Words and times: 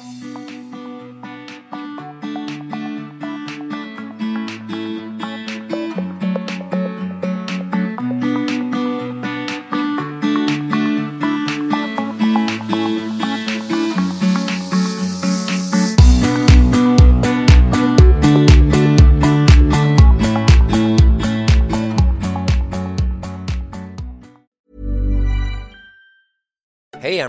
Música 0.00 0.41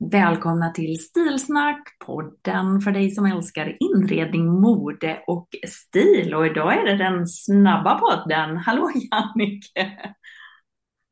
Välkomna 0.00 0.70
till 0.70 0.98
Stilsnack, 1.04 1.98
podden 2.06 2.80
för 2.80 2.90
dig 2.90 3.10
som 3.10 3.26
älskar 3.26 3.76
inredning, 3.80 4.46
mode 4.46 5.22
och 5.26 5.48
stil. 5.68 6.34
Och 6.34 6.46
idag 6.46 6.74
är 6.82 6.86
det 6.86 6.96
den 7.04 7.26
snabba 7.26 7.98
podden. 7.98 8.56
Hallå 8.56 8.90
Jannike! 8.94 10.14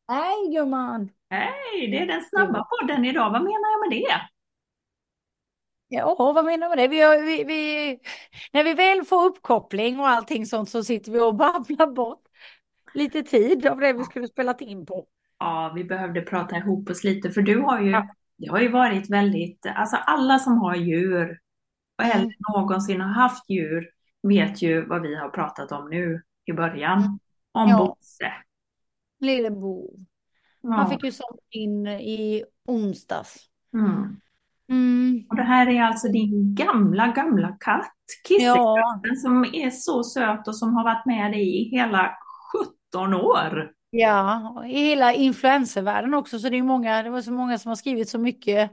Hej 0.09 0.53
gumman! 0.53 1.11
Hej, 1.31 1.89
det 1.91 1.99
är 1.99 2.07
den 2.07 2.23
snabba 2.23 2.65
podden 2.65 3.05
idag. 3.05 3.31
Vad 3.31 3.43
menar 3.43 3.71
jag 3.71 3.89
med 3.91 3.99
det? 3.99 4.21
Ja, 5.89 6.15
vad 6.19 6.45
menar 6.45 6.69
du 6.69 6.77
med 6.77 6.79
det? 6.79 6.89
Vi, 6.89 7.01
har- 7.01 7.23
vi, 7.23 7.45
vi, 7.45 7.99
när 8.53 8.65
vi 8.65 8.75
väl 8.75 9.05
får 9.05 9.25
uppkoppling 9.25 10.01
och 10.01 10.09
allting 10.09 10.47
sånt 10.47 10.69
så 10.71 10.85
sitter 10.85 11.13
vi 11.13 11.21
och 11.21 11.35
babblar 11.35 11.87
bort 11.93 12.23
lite 12.95 13.23
tid 13.23 13.67
av 13.67 13.81
det 13.81 13.93
vi 13.93 14.05
skulle 14.05 14.29
spelat 14.29 14.61
in 14.61 14.87
på. 14.87 15.07
Ja, 15.39 15.73
vi 15.75 15.85
behövde 15.85 16.21
prata 16.21 16.57
ihop 16.57 16.91
oss 16.91 17.05
lite 17.05 17.31
för 17.31 17.43
du 17.43 17.61
har 17.61 17.81
ju, 17.81 17.91
Ja. 17.91 18.09
Det 18.39 18.49
har 18.51 18.61
ju 18.61 18.69
varit 18.69 19.11
väldigt, 19.11 19.67
alltså 19.75 19.97
alla 19.97 20.39
som 20.39 20.59
har 20.59 20.75
djur 20.77 21.39
eller 22.03 22.15
Mm. 22.19 22.31
någonsin 22.55 23.01
har 23.01 23.09
haft 23.09 23.51
djur 23.51 23.91
vet 24.23 24.63
ju 24.63 24.87
vad 24.87 25.03
vi 25.03 25.15
har 25.15 25.29
pratat 25.29 25.73
om 25.73 25.91
nu 25.91 26.23
i 26.45 26.53
början. 26.53 27.19
Om 27.53 27.69
Ja. 27.69 27.79
Bosse. 27.79 28.33
Lillebo. 29.21 29.91
Ja. 30.61 30.73
Han 30.73 30.91
fick 30.91 31.05
ju 31.05 31.13
sånt 31.13 31.41
in 31.51 31.87
i 31.87 32.45
onsdags. 32.65 33.37
Mm. 33.75 34.17
Mm. 34.71 35.27
Och 35.31 35.37
det 35.37 35.43
här 35.43 35.67
är 35.69 35.83
alltså 35.83 36.09
din 36.09 36.55
gamla, 36.55 37.07
gamla 37.07 37.57
katt, 37.61 37.95
Ja, 38.29 38.29
Kissekatten, 38.29 39.17
som 39.17 39.45
är 39.45 39.71
så 39.71 40.05
söt 40.05 40.49
och 40.49 40.57
som 40.57 40.75
har 40.75 40.85
varit 40.85 41.07
med 41.07 41.33
dig 41.33 41.61
i 41.61 41.69
hela 41.71 42.15
17 42.93 43.15
år. 43.15 43.73
Ja, 43.91 44.65
i 44.67 44.79
hela 44.89 45.13
influencervärlden 45.13 46.15
också 46.15 46.39
så 46.39 46.49
det 46.49 46.57
är 46.57 46.63
många, 46.63 47.03
det 47.03 47.11
var 47.11 47.23
så 47.23 47.33
många 47.33 47.59
som 47.59 47.69
har 47.69 47.77
skrivit 47.77 48.09
så 48.09 48.19
mycket 48.19 48.71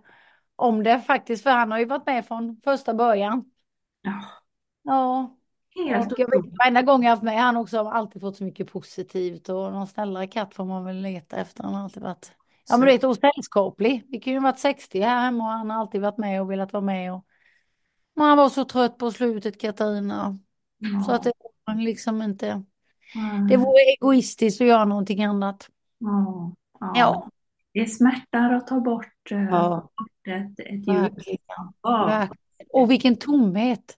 om 0.56 0.84
det 0.84 1.02
faktiskt 1.02 1.44
för 1.44 1.50
han 1.50 1.72
har 1.72 1.80
ju 1.80 1.86
varit 1.86 2.06
med 2.06 2.26
från 2.26 2.62
första 2.64 2.94
början. 2.94 3.52
Ja, 4.02 4.22
Ja. 4.84 5.36
helt 5.96 6.12
Och 6.12 6.20
jag 6.20 6.32
vet, 6.32 6.58
varenda 6.60 6.82
gång 6.82 7.04
jag 7.04 7.10
haft 7.10 7.24
med 7.24 7.42
han 7.42 7.58
också 7.58 7.78
har 7.78 7.92
alltid 7.92 8.22
fått 8.22 8.38
så 8.38 8.44
mycket 8.44 8.72
positivt 8.72 9.50
och 9.50 9.72
någon 9.72 9.88
snällare 9.88 10.28
katt 10.28 10.56
får 10.56 10.66
man 10.66 10.86
väl 10.86 11.02
leta 11.02 11.38
efter. 11.38 11.64
Han 11.64 11.74
har 11.74 11.84
alltid 11.84 12.04
varit, 12.04 12.32
ja 12.70 12.78
men 12.78 12.88
du 12.88 12.92
vet, 12.94 13.04
och 13.04 13.18
sällskaplig. 13.18 14.06
Vi 14.10 14.20
kan 14.20 14.34
ju 14.34 14.40
varit 14.40 14.60
60 14.60 15.02
här 15.02 15.22
hemma 15.22 15.44
och 15.44 15.52
han 15.52 15.70
har 15.70 15.78
alltid 15.78 16.02
varit 16.02 16.18
med 16.18 16.42
och 16.42 16.52
velat 16.52 16.74
vara 16.74 16.84
med. 16.84 17.14
Och, 17.14 17.26
och 18.16 18.24
han 18.24 18.38
var 18.38 18.50
så 18.50 18.66
trött 18.66 18.98
på 18.98 19.12
slutet 19.12 19.62
Katarina. 19.62 20.40
Så 21.06 21.12
att 21.12 21.24
det 21.24 21.34
var 21.66 21.76
liksom 21.76 22.22
inte, 22.22 22.64
det 23.48 23.54
Ja, 23.54 23.60
vore 23.60 23.82
egoistiskt 23.98 24.62
att 24.62 24.68
göra 24.68 24.86
någonting 24.86 25.24
annat. 25.24 25.70
ja, 26.00 26.52
ja. 26.80 26.92
Ja, 26.96 27.30
Det 27.74 27.88
smärtar 27.88 28.54
att 28.54 28.68
ta 28.68 28.80
bort 28.80 29.32
eh, 29.32 29.44
ja 29.44 29.90
ett, 30.28 30.60
ett 30.60 30.88
djur. 30.88 31.10
Ja. 31.82 32.28
Och 32.70 32.92
vilken 32.92 33.16
tomhet. 33.16 33.98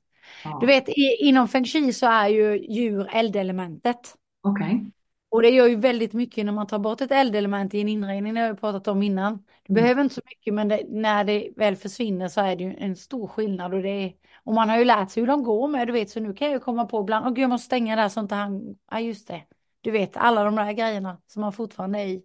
Du 0.61 0.65
vet, 0.67 0.89
i, 0.89 1.15
inom 1.19 1.47
feng 1.47 1.65
shui 1.65 1.93
så 1.93 2.05
är 2.05 2.27
ju 2.27 2.57
djur 2.73 3.07
eldelementet. 3.11 4.15
Okej. 4.41 4.91
Och 5.29 5.41
det 5.41 5.49
gör 5.49 5.67
ju 5.67 5.75
väldigt 5.75 6.13
mycket 6.13 6.45
när 6.45 6.51
man 6.53 6.67
tar 6.67 6.79
bort 6.79 7.01
ett 7.01 7.11
eldelement 7.11 7.73
i 7.73 7.81
en 7.81 7.89
inredning, 7.89 8.33
det 8.33 8.39
har 8.39 8.47
jag 8.47 8.59
pratat 8.59 8.87
om 8.87 9.03
innan. 9.03 9.33
Det 9.37 9.71
Mm. 9.73 9.81
behöver 9.83 10.01
inte 10.03 10.15
så 10.15 10.21
mycket, 10.25 10.53
men 10.53 10.67
det, 10.67 10.83
när 10.89 11.23
det 11.23 11.49
väl 11.55 11.75
försvinner 11.75 12.27
så 12.27 12.41
är 12.41 12.55
det 12.55 12.63
ju 12.63 12.75
en 12.77 12.95
stor 12.95 13.27
skillnad. 13.27 13.73
Och, 13.73 13.81
det 13.81 13.89
är, 13.89 14.13
och 14.47 14.53
man 14.53 14.69
har 14.69 14.77
ju 14.77 14.85
lärt 14.85 15.09
sig 15.09 15.23
hur 15.23 15.27
de 15.27 15.43
går 15.43 15.67
med, 15.67 15.87
du 15.87 15.93
vet, 15.93 16.09
så 16.09 16.19
nu 16.19 16.33
kan 16.33 16.47
jag 16.47 16.53
ju 16.53 16.59
komma 16.59 16.85
på 16.85 17.01
ibland, 17.01 17.25
åh 17.25 17.33
gud 17.33 17.43
jag 17.43 17.49
måste 17.49 17.65
stänga 17.65 17.95
där 17.95 18.09
så 18.09 18.19
inte 18.19 18.35
han, 18.35 18.75
ja 18.91 18.99
just 18.99 19.27
det. 19.27 19.43
Du 19.81 19.91
vet, 19.91 20.17
alla 20.17 20.43
de 20.43 20.55
där 20.55 20.71
grejerna 20.71 21.17
som 21.27 21.41
man 21.41 21.53
fortfarande 21.53 21.99
är 21.99 22.05
i. 22.05 22.23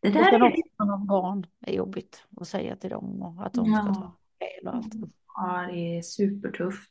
Det 0.00 0.10
där 0.10 0.32
är... 0.32 0.42
också 0.42 1.06
barn, 1.06 1.46
är 1.60 1.72
jobbigt 1.72 2.24
att 2.40 2.48
säga 2.48 2.76
till 2.76 2.90
dem 2.90 3.22
och 3.22 3.46
att 3.46 3.52
de 3.52 3.64
ska 3.64 3.74
Ja, 3.74 3.94
ta 3.94 4.16
fel 4.38 4.68
och 4.68 4.74
allt. 4.74 4.94
ja, 5.34 5.66
det 5.72 5.98
är 5.98 6.02
supertufft. 6.02 6.90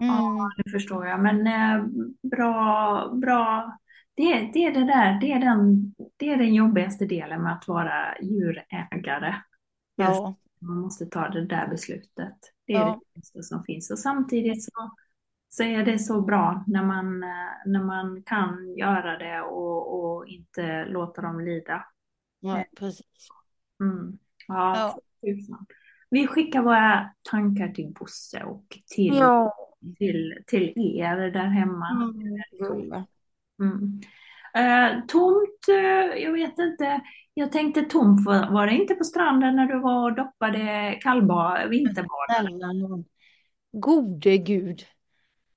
Mm. 0.00 0.14
Ja, 0.14 0.50
det 0.56 0.70
förstår 0.70 1.06
jag. 1.06 1.20
Men 1.20 1.46
eh, 1.46 1.86
bra, 2.22 3.10
bra. 3.14 3.78
Det, 4.14 4.50
det 4.52 4.64
är 4.64 4.74
det 4.74 4.84
där, 4.84 5.20
det 5.20 5.32
är 5.32 5.40
den, 5.40 5.94
det 6.16 6.32
är 6.32 6.36
den 6.36 6.54
jobbigaste 6.54 7.06
delen 7.06 7.42
med 7.42 7.52
att 7.52 7.68
vara 7.68 8.20
djurägare. 8.22 9.34
Ja, 9.96 10.34
man 10.58 10.78
måste 10.78 11.06
ta 11.06 11.28
det 11.28 11.46
där 11.46 11.68
beslutet. 11.68 12.53
Det 12.66 12.72
är 12.72 12.78
ja, 12.78 13.00
det 13.14 13.20
bästa 13.20 13.42
som 13.42 13.64
finns. 13.64 13.90
Och 13.90 13.98
samtidigt 13.98 14.64
så, 14.64 14.94
så 15.48 15.62
är 15.62 15.84
det 15.84 15.98
så 15.98 16.20
bra 16.20 16.64
när 16.66 16.84
man, 16.84 17.22
eh, 17.22 17.52
när 17.66 17.84
man 17.84 18.22
kan 18.22 18.74
göra 18.76 19.18
det 19.18 19.40
och, 19.40 20.04
och 20.04 20.26
inte 20.26 20.84
låta 20.84 21.22
dem 21.22 21.40
lida. 21.40 21.86
ja, 22.40 22.64
precis. 22.76 23.28
Mm. 23.80 24.18
Ja, 24.48 25.00
Ja. 25.24 25.66
Vi 26.10 26.26
skickar 26.26 26.62
våra 26.62 27.10
tankar 27.30 27.68
till 27.68 27.92
Bosse 27.92 28.44
och 28.44 28.78
till, 28.86 29.14
ja. 29.16 29.54
till, 29.98 30.42
till 30.46 30.72
er 30.76 31.16
där 31.16 31.46
hemma. 31.46 31.90
Mm. 31.90 33.04
Mm. 33.60 34.00
Eh, 34.56 35.00
tomt, 35.08 35.68
eh, 35.68 36.22
jag 36.22 36.32
vet 36.32 36.58
inte. 36.58 37.00
Jag 37.34 37.52
tänkte 37.52 37.82
tomt, 37.82 38.26
var, 38.26 38.50
var 38.52 38.66
det 38.66 38.72
inte 38.72 38.94
på 38.94 39.04
stranden 39.04 39.56
när 39.56 39.66
du 39.66 39.80
var 39.80 40.10
och 40.10 40.16
doppade 40.16 40.98
kallbad, 41.02 41.68
vinterbad? 41.68 43.04
Gode 43.72 44.38
gud. 44.38 44.82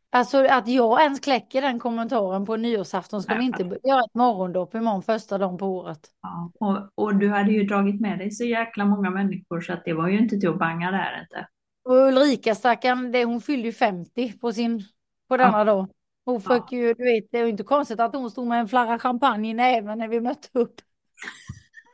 Alltså 0.09 0.45
att 0.45 0.67
jag 0.67 1.01
ens 1.01 1.19
kläcker 1.19 1.61
den 1.61 1.79
kommentaren 1.79 2.45
på 2.45 2.55
nyårsafton 2.55 3.23
ska 3.23 3.35
vi 3.35 3.45
inte 3.45 3.63
göra 3.63 3.99
ett 3.99 4.13
morgondopp 4.13 4.75
imorgon 4.75 5.03
första 5.03 5.37
dagen 5.37 5.57
på 5.57 5.65
året. 5.65 5.99
Ja, 6.21 6.51
och, 6.59 7.05
och 7.05 7.15
du 7.15 7.29
hade 7.29 7.51
ju 7.51 7.63
dragit 7.63 8.01
med 8.01 8.19
dig 8.19 8.31
så 8.31 8.43
jäkla 8.43 8.85
många 8.85 9.09
människor 9.09 9.61
så 9.61 9.73
att 9.73 9.85
det 9.85 9.93
var 9.93 10.07
ju 10.07 10.17
inte 10.17 10.39
till 10.39 10.49
att 10.49 10.59
banga 10.59 10.91
där 10.91 11.21
inte. 11.21 11.47
Och 11.83 11.95
Ulrika 11.95 12.55
stackarn, 12.55 13.11
det, 13.11 13.25
hon 13.25 13.41
fyllde 13.41 13.67
ju 13.67 13.73
50 13.73 14.39
på 14.39 14.53
sin, 14.53 14.83
på 15.29 15.37
denna 15.37 15.63
dag. 15.63 15.87
Hon 16.27 16.41
Ja. 16.49 16.55
fick 16.55 16.71
ju, 16.71 16.93
du 16.93 17.03
vet, 17.03 17.31
det 17.31 17.37
är 17.39 17.43
ju 17.43 17.49
inte 17.49 17.63
konstigt 17.63 17.99
att 17.99 18.15
hon 18.15 18.31
stod 18.31 18.47
med 18.47 18.59
en 18.59 18.67
flarra 18.67 18.99
champagne 18.99 19.49
i 19.49 19.53
näven 19.53 19.97
när 19.97 20.07
vi 20.07 20.21
mötte 20.21 20.49
upp. 20.59 20.75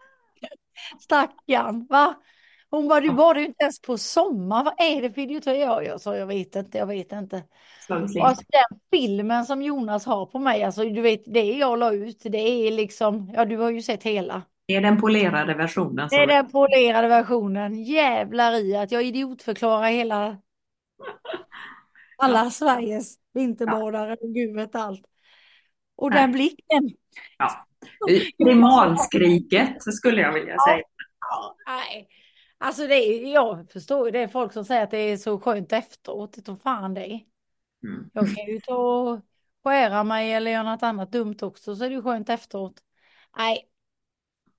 Stackarn, 0.99 1.87
va? 1.89 2.15
Hon 2.69 2.87
bara, 2.87 2.99
du 3.01 3.11
badar 3.11 3.39
ju 3.39 3.45
inte 3.45 3.63
ens 3.63 3.81
på 3.81 3.97
sommar. 3.97 4.63
Vad 4.63 4.73
är 4.77 5.01
det 5.01 5.11
för 5.13 5.21
idioti? 5.21 5.59
Jag, 5.59 5.85
jag 5.85 6.01
sa, 6.01 6.15
jag 6.15 6.27
vet 6.27 6.55
inte, 6.55 6.77
jag 6.77 6.85
vet 6.85 7.11
inte. 7.11 7.43
Slint. 7.87 8.17
alltså, 8.21 8.43
den 8.49 8.79
filmen 8.91 9.45
som 9.45 9.61
Jonas 9.61 10.05
har 10.05 10.25
på 10.25 10.39
mig, 10.39 10.63
alltså 10.63 10.83
du 10.83 11.01
vet, 11.01 11.21
det 11.25 11.43
jag 11.53 11.79
la 11.79 11.91
ut, 11.93 12.21
det 12.23 12.37
är 12.37 12.71
liksom, 12.71 13.31
ja 13.35 13.45
du 13.45 13.57
har 13.57 13.69
ju 13.69 13.81
sett 13.81 14.03
hela. 14.03 14.41
Det 14.65 14.75
är 14.75 14.81
den 14.81 15.01
polerade 15.01 15.53
versionen. 15.53 16.07
Det 16.11 16.15
är 16.15 16.27
den 16.27 16.51
polerade 16.51 17.07
versionen. 17.07 17.83
Jävlar 17.83 18.53
i 18.65 18.75
att 18.75 18.91
jag 18.91 19.03
idiotförklarar 19.03 19.87
hela 19.87 20.37
alla 22.17 22.49
Sveriges 22.51 23.15
vinterbadare 23.33 24.13
och 24.21 24.33
gud 24.33 24.55
vet 24.55 24.75
allt. 24.75 25.05
Och 25.95 26.09
Nej. 26.09 26.21
den 26.21 26.31
blicken. 26.31 26.89
Ja. 27.37 27.67
Primalskriket 28.43 29.83
skulle 29.93 30.21
jag 30.21 30.33
vilja 30.33 30.57
säga. 30.67 30.83
Ja, 31.19 31.55
nej. 31.67 32.07
Alltså 32.57 32.87
det 32.87 32.95
är, 32.95 33.33
jag 33.33 33.71
förstår 33.71 34.05
ju 34.05 34.11
det 34.11 34.19
är 34.19 34.27
folk 34.27 34.53
som 34.53 34.65
säger 34.65 34.83
att 34.83 34.91
det 34.91 34.97
är 34.97 35.17
så 35.17 35.39
skönt 35.39 35.73
efteråt. 35.73 36.45
Det 36.45 36.55
fan 36.55 36.97
är. 36.97 37.19
Mm. 37.83 38.09
Jag 38.13 38.35
kan 38.35 38.45
ju 38.45 38.59
ta 38.59 38.75
och 38.75 39.19
skära 39.63 40.03
mig 40.03 40.33
eller 40.33 40.51
göra 40.51 40.71
något 40.71 40.83
annat 40.83 41.11
dumt 41.11 41.37
också 41.41 41.75
så 41.75 41.83
är 41.83 41.89
det 41.89 41.95
ju 41.95 42.01
skönt 42.01 42.29
efteråt. 42.29 42.81
Nej. 43.37 43.69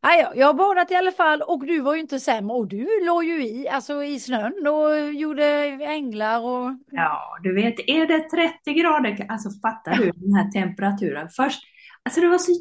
Nej, 0.04 0.26
jag 0.34 0.46
har 0.46 0.54
badat 0.54 0.90
i 0.90 0.94
alla 0.94 1.12
fall 1.12 1.42
och 1.42 1.66
du 1.66 1.80
var 1.80 1.94
ju 1.94 2.00
inte 2.00 2.20
sämre 2.20 2.56
och 2.56 2.68
du 2.68 2.88
låg 3.06 3.24
ju 3.24 3.46
i, 3.46 3.68
alltså 3.68 4.04
i 4.04 4.20
snön 4.20 4.66
och 4.66 5.12
gjorde 5.14 5.44
änglar 5.84 6.40
och 6.40 6.72
Ja, 6.90 7.38
du 7.42 7.54
vet, 7.54 7.74
är 7.86 8.06
det 8.06 8.20
30 8.20 8.72
grader, 8.72 9.26
alltså 9.28 9.48
fattar 9.62 9.94
du 9.96 10.10
den 10.14 10.34
här 10.34 10.50
temperaturen? 10.50 11.28
Först, 11.36 11.62
alltså 12.02 12.20
det 12.20 12.28
var 12.28 12.38
så 12.38 12.52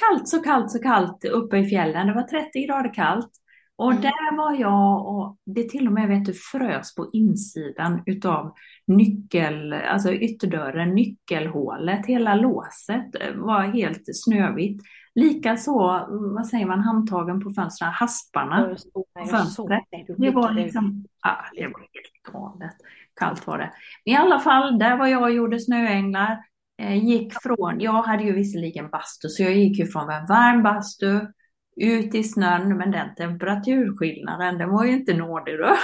kallt, 0.00 0.28
så 0.28 0.42
kallt, 0.42 0.70
så 0.70 0.78
kallt 0.78 1.24
uppe 1.24 1.58
i 1.58 1.68
fjällen. 1.68 2.06
Det 2.06 2.14
var 2.14 2.22
30 2.22 2.66
grader 2.66 2.94
kallt. 2.94 3.30
Och 3.76 3.90
Mm. 3.90 4.02
där 4.02 4.36
var 4.36 4.54
jag 4.60 5.06
och 5.06 5.36
det 5.46 5.68
till 5.68 5.86
och 5.86 5.92
med 5.92 6.08
vet 6.08 6.24
du, 6.24 6.32
frös 6.34 6.94
på 6.94 7.10
insidan 7.12 8.02
utav 8.06 8.54
nyckel, 8.86 9.72
alltså 9.72 10.12
ytterdörren, 10.12 10.94
nyckelhålet, 10.94 12.06
hela 12.06 12.34
låset 12.34 13.06
var 13.34 13.62
helt 13.62 14.02
snövitt. 14.06 14.82
Likaså, 15.14 16.06
vad 16.10 16.46
säger 16.46 16.66
man, 16.66 16.80
handtagen 16.80 17.44
på 17.44 17.50
fönstren, 17.50 17.90
hasparna 17.90 18.76
på 18.94 19.04
fönstret. 19.30 19.82
det. 20.18 20.30
Var 20.30 20.52
liksom, 20.52 21.04
ja, 21.22 21.36
det 21.54 21.66
var 21.66 21.80
helt 21.80 22.32
galet. 22.32 22.76
Kallt 23.20 23.46
var 23.46 23.58
det. 23.58 23.70
I 24.04 24.14
alla 24.14 24.38
fall, 24.38 24.78
där 24.78 24.96
var 24.96 25.06
jag 25.06 25.22
och 25.22 25.30
gjorde 25.30 25.60
snöänglar. 25.60 26.38
Eh, 26.82 27.04
gick 27.04 27.32
från, 27.42 27.80
jag 27.80 28.02
hade 28.02 28.22
ju 28.22 28.32
visserligen 28.32 28.90
bastu, 28.90 29.28
så 29.28 29.42
jag 29.42 29.56
gick 29.56 29.78
ju 29.78 29.86
från 29.86 30.10
en 30.10 30.26
varm 30.26 30.62
bastu 30.62 31.20
ut 31.76 32.14
i 32.14 32.24
snön, 32.24 32.76
men 32.76 32.90
den 32.90 33.14
temperaturskillnaden, 33.14 34.58
den 34.58 34.70
var 34.70 34.84
ju 34.84 34.92
inte 34.92 35.14
nådig 35.14 35.58
då. 35.58 35.76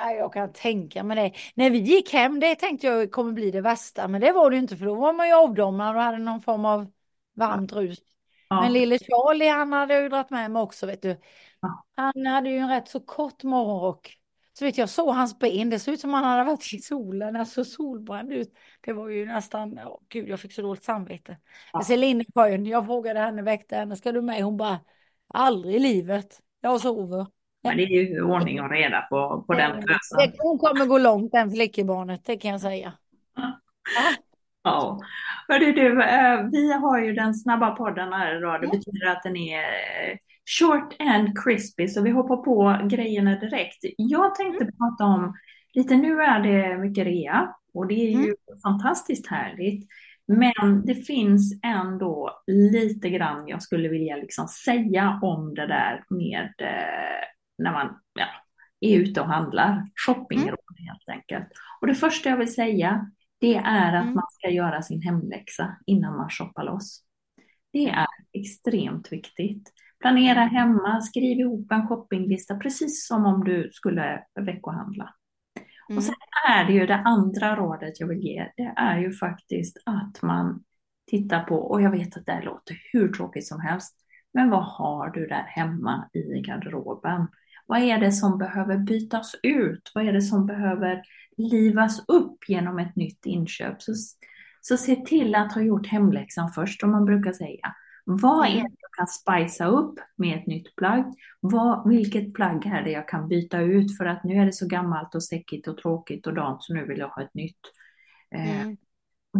Ja, 0.00 0.12
jag 0.12 0.32
kan 0.32 0.52
tänka 0.52 1.02
mig 1.02 1.16
det. 1.16 1.38
När 1.54 1.70
vi 1.70 1.78
gick 1.78 2.12
hem, 2.12 2.40
det 2.40 2.54
tänkte 2.54 2.86
jag 2.86 3.12
kommer 3.12 3.32
bli 3.32 3.50
det 3.50 3.60
värsta, 3.60 4.08
men 4.08 4.20
det 4.20 4.32
var 4.32 4.50
det 4.50 4.56
inte 4.56 4.76
för 4.76 4.86
då 4.86 4.94
var 4.94 5.12
man 5.12 5.28
ju 5.28 5.34
avdomnad 5.34 5.96
och 5.96 6.02
hade 6.02 6.18
någon 6.18 6.40
form 6.40 6.64
av 6.64 6.92
varmt 7.36 7.72
rus. 7.72 7.98
Ja. 8.48 8.60
Men 8.60 8.72
lille 8.72 8.98
Charlie, 8.98 9.48
han 9.48 9.72
hade 9.72 9.94
jag 9.94 10.02
ju 10.02 10.08
dragit 10.08 10.30
med 10.30 10.50
mig 10.50 10.62
också, 10.62 10.86
vet 10.86 11.02
du. 11.02 11.20
Ja. 11.60 11.84
Han 11.96 12.26
hade 12.26 12.50
ju 12.50 12.58
en 12.58 12.68
rätt 12.68 12.88
så 12.88 13.00
kort 13.00 13.42
morgonrock. 13.42 14.14
Så 14.58 14.64
vet 14.64 14.78
jag 14.78 14.88
såg 14.88 15.14
hans 15.14 15.38
ben, 15.38 15.70
det 15.70 15.78
såg 15.78 15.94
ut 15.94 16.00
som 16.00 16.14
han 16.14 16.24
hade 16.24 16.44
varit 16.44 16.72
i 16.74 16.78
solen, 16.78 17.36
alltså 17.36 17.64
solbränd 17.64 18.32
ut. 18.32 18.54
Det 18.80 18.92
var 18.92 19.08
ju 19.08 19.26
nästan, 19.26 19.80
åh 19.86 20.00
gud, 20.08 20.28
jag 20.28 20.40
fick 20.40 20.52
så 20.52 20.62
dåligt 20.62 20.84
samvete. 20.84 21.36
Ja. 21.72 21.82
Celine 21.82 22.20
är 22.20 22.26
skön, 22.34 22.66
jag 22.66 22.86
frågade 22.86 23.20
henne, 23.20 23.42
väckte 23.42 23.76
henne, 23.76 23.96
ska 23.96 24.12
du 24.12 24.22
med? 24.22 24.44
Hon 24.44 24.56
bara, 24.56 24.80
aldrig 25.28 25.76
i 25.76 25.78
livet, 25.78 26.40
jag 26.60 26.80
sover. 26.80 27.26
Men 27.62 27.76
det 27.76 27.82
är 27.82 27.88
ju 27.88 28.22
ordning 28.22 28.60
och 28.60 28.70
reda 28.70 29.00
på, 29.00 29.44
på 29.46 29.54
den 29.54 29.80
Det, 29.80 29.86
fösan. 29.86 30.32
hon 30.38 30.58
kommer 30.58 30.86
gå 30.86 30.98
långt, 30.98 31.32
den 31.32 31.50
flickebarnet, 31.50 32.24
det 32.24 32.36
kan 32.36 32.50
jag 32.50 32.60
säga. 32.60 32.92
Ja. 34.62 35.00
Hörru 35.48 35.72
du, 35.72 36.02
eh, 36.02 36.42
vi 36.52 36.72
har 36.72 37.00
ju 37.00 37.12
den 37.12 37.34
snabba 37.34 37.70
podden 37.70 38.12
här 38.12 38.36
idag. 38.36 38.60
Det 38.60 38.66
betyder 38.66 39.06
att 39.06 39.22
den 39.22 39.36
är 39.36 39.62
eh, 39.62 40.16
short 40.58 40.96
and 40.98 41.38
crispy, 41.44 41.88
så 41.88 42.02
vi 42.02 42.10
hoppar 42.10 42.36
på 42.36 42.88
grejerna 42.88 43.38
direkt. 43.40 43.78
Jag 43.96 44.34
tänkte 44.34 44.64
prata 44.64 45.04
om, 45.04 45.34
lite 45.74 45.96
nu 45.96 46.22
är 46.22 46.40
det 46.40 46.78
mycket 46.78 47.06
rea 47.06 47.54
och 47.74 47.86
det 47.86 47.94
är 47.94 48.10
ju 48.10 48.34
fantastiskt 48.62 49.26
härligt. 49.26 49.88
Men 50.26 50.86
det 50.86 50.94
finns 50.94 51.60
ändå 51.62 52.42
lite 52.46 53.10
grann 53.10 53.48
jag 53.48 53.62
skulle 53.62 53.88
vilja 53.88 54.16
liksom 54.16 54.48
säga 54.48 55.18
om 55.22 55.54
det 55.54 55.66
där 55.66 56.04
med 56.10 56.54
eh, 56.58 57.24
när 57.58 57.72
man 57.72 58.00
ja, 58.14 58.26
är 58.80 58.98
ute 58.98 59.20
och 59.20 59.26
handlar. 59.26 59.90
Shoppingråd 60.06 60.58
helt 60.88 61.08
enkelt. 61.08 61.48
Och 61.80 61.86
det 61.86 61.94
första 61.94 62.28
jag 62.28 62.36
vill 62.36 62.54
säga 62.54 63.10
det 63.40 63.54
är 63.56 63.92
att 63.92 64.02
Mm. 64.02 64.14
man 64.14 64.26
ska 64.30 64.50
göra 64.50 64.82
sin 64.82 65.02
hemläxa 65.02 65.76
innan 65.86 66.16
man 66.16 66.30
shoppar 66.30 66.64
loss. 66.64 67.04
Det 67.72 67.88
är 67.88 68.06
extremt 68.32 69.12
viktigt. 69.12 69.72
Planera 70.00 70.40
hemma, 70.40 71.00
skriv 71.00 71.38
ihop 71.40 71.72
en 71.72 71.88
shoppinglista 71.88 72.56
precis 72.56 73.06
som 73.06 73.26
om 73.26 73.44
du 73.44 73.70
skulle 73.72 74.22
veckohandla. 74.40 75.14
Och 75.96 76.02
sen 76.02 76.14
är 76.48 76.64
det 76.64 76.72
ju 76.72 76.86
det 76.86 76.96
andra 76.96 77.56
rådet 77.56 78.00
jag 78.00 78.06
vill 78.06 78.18
ge, 78.18 78.52
det 78.56 78.72
är 78.76 78.98
ju 78.98 79.12
faktiskt 79.12 79.76
att 79.86 80.22
man 80.22 80.64
tittar 81.10 81.44
på, 81.44 81.54
och 81.54 81.82
jag 81.82 81.90
vet 81.90 82.16
att 82.16 82.26
det 82.26 82.32
här 82.32 82.42
låter 82.42 82.76
hur 82.92 83.12
tråkigt 83.12 83.46
som 83.46 83.60
helst, 83.60 83.96
men 84.34 84.50
vad 84.50 84.64
har 84.64 85.10
du 85.10 85.26
där 85.26 85.44
hemma 85.48 86.10
i 86.12 86.40
garderoben? 86.40 87.26
Vad 87.68 87.80
är 87.80 87.98
det 88.00 88.12
som 88.12 88.38
behöver 88.38 88.78
bytas 88.78 89.36
ut? 89.44 89.92
Vad 89.96 90.08
är 90.08 90.14
det 90.14 90.22
som 90.22 90.46
behöver 90.46 91.02
livas 91.38 92.04
upp 92.08 92.38
genom 92.48 92.80
ett 92.80 92.96
nytt 92.96 93.26
inköp? 93.26 93.82
Så, 93.82 93.94
så 94.62 94.78
se 94.78 94.96
till 94.96 95.36
att 95.36 95.54
ha 95.54 95.62
gjort 95.62 95.88
hemläxan 95.88 96.52
först, 96.52 96.80
som 96.80 96.92
man 96.92 97.06
brukar 97.06 97.32
säga. 97.34 97.76
Vad 98.04 98.46
är 98.46 98.54
det 98.54 98.76
jag 98.80 98.92
kan 98.98 99.08
spicea 99.08 99.68
upp 99.68 100.00
med 100.16 100.38
ett 100.38 100.46
nytt 100.48 100.76
plagg? 100.76 101.04
Vad, 101.40 101.88
vilket 101.90 102.34
plagg 102.34 102.66
är 102.66 102.82
det 102.84 102.92
jag 102.92 103.08
kan 103.08 103.28
byta 103.28 103.60
ut 103.60 103.98
för 103.98 104.06
att 104.06 104.24
nu 104.24 104.34
är 104.34 104.46
det 104.46 104.54
så 104.54 104.68
gammalt 104.68 105.16
och 105.16 105.24
säckigt 105.24 105.68
och 105.68 105.78
tråkigt 105.78 106.28
och 106.28 106.34
dant 106.34 106.64
så 106.64 106.74
nu 106.74 106.86
vill 106.86 106.98
jag 107.00 107.08
ha 107.08 107.22
ett 107.22 107.34
nytt. 107.34 107.60
Eh, 108.34 108.62
Mm. 108.62 108.76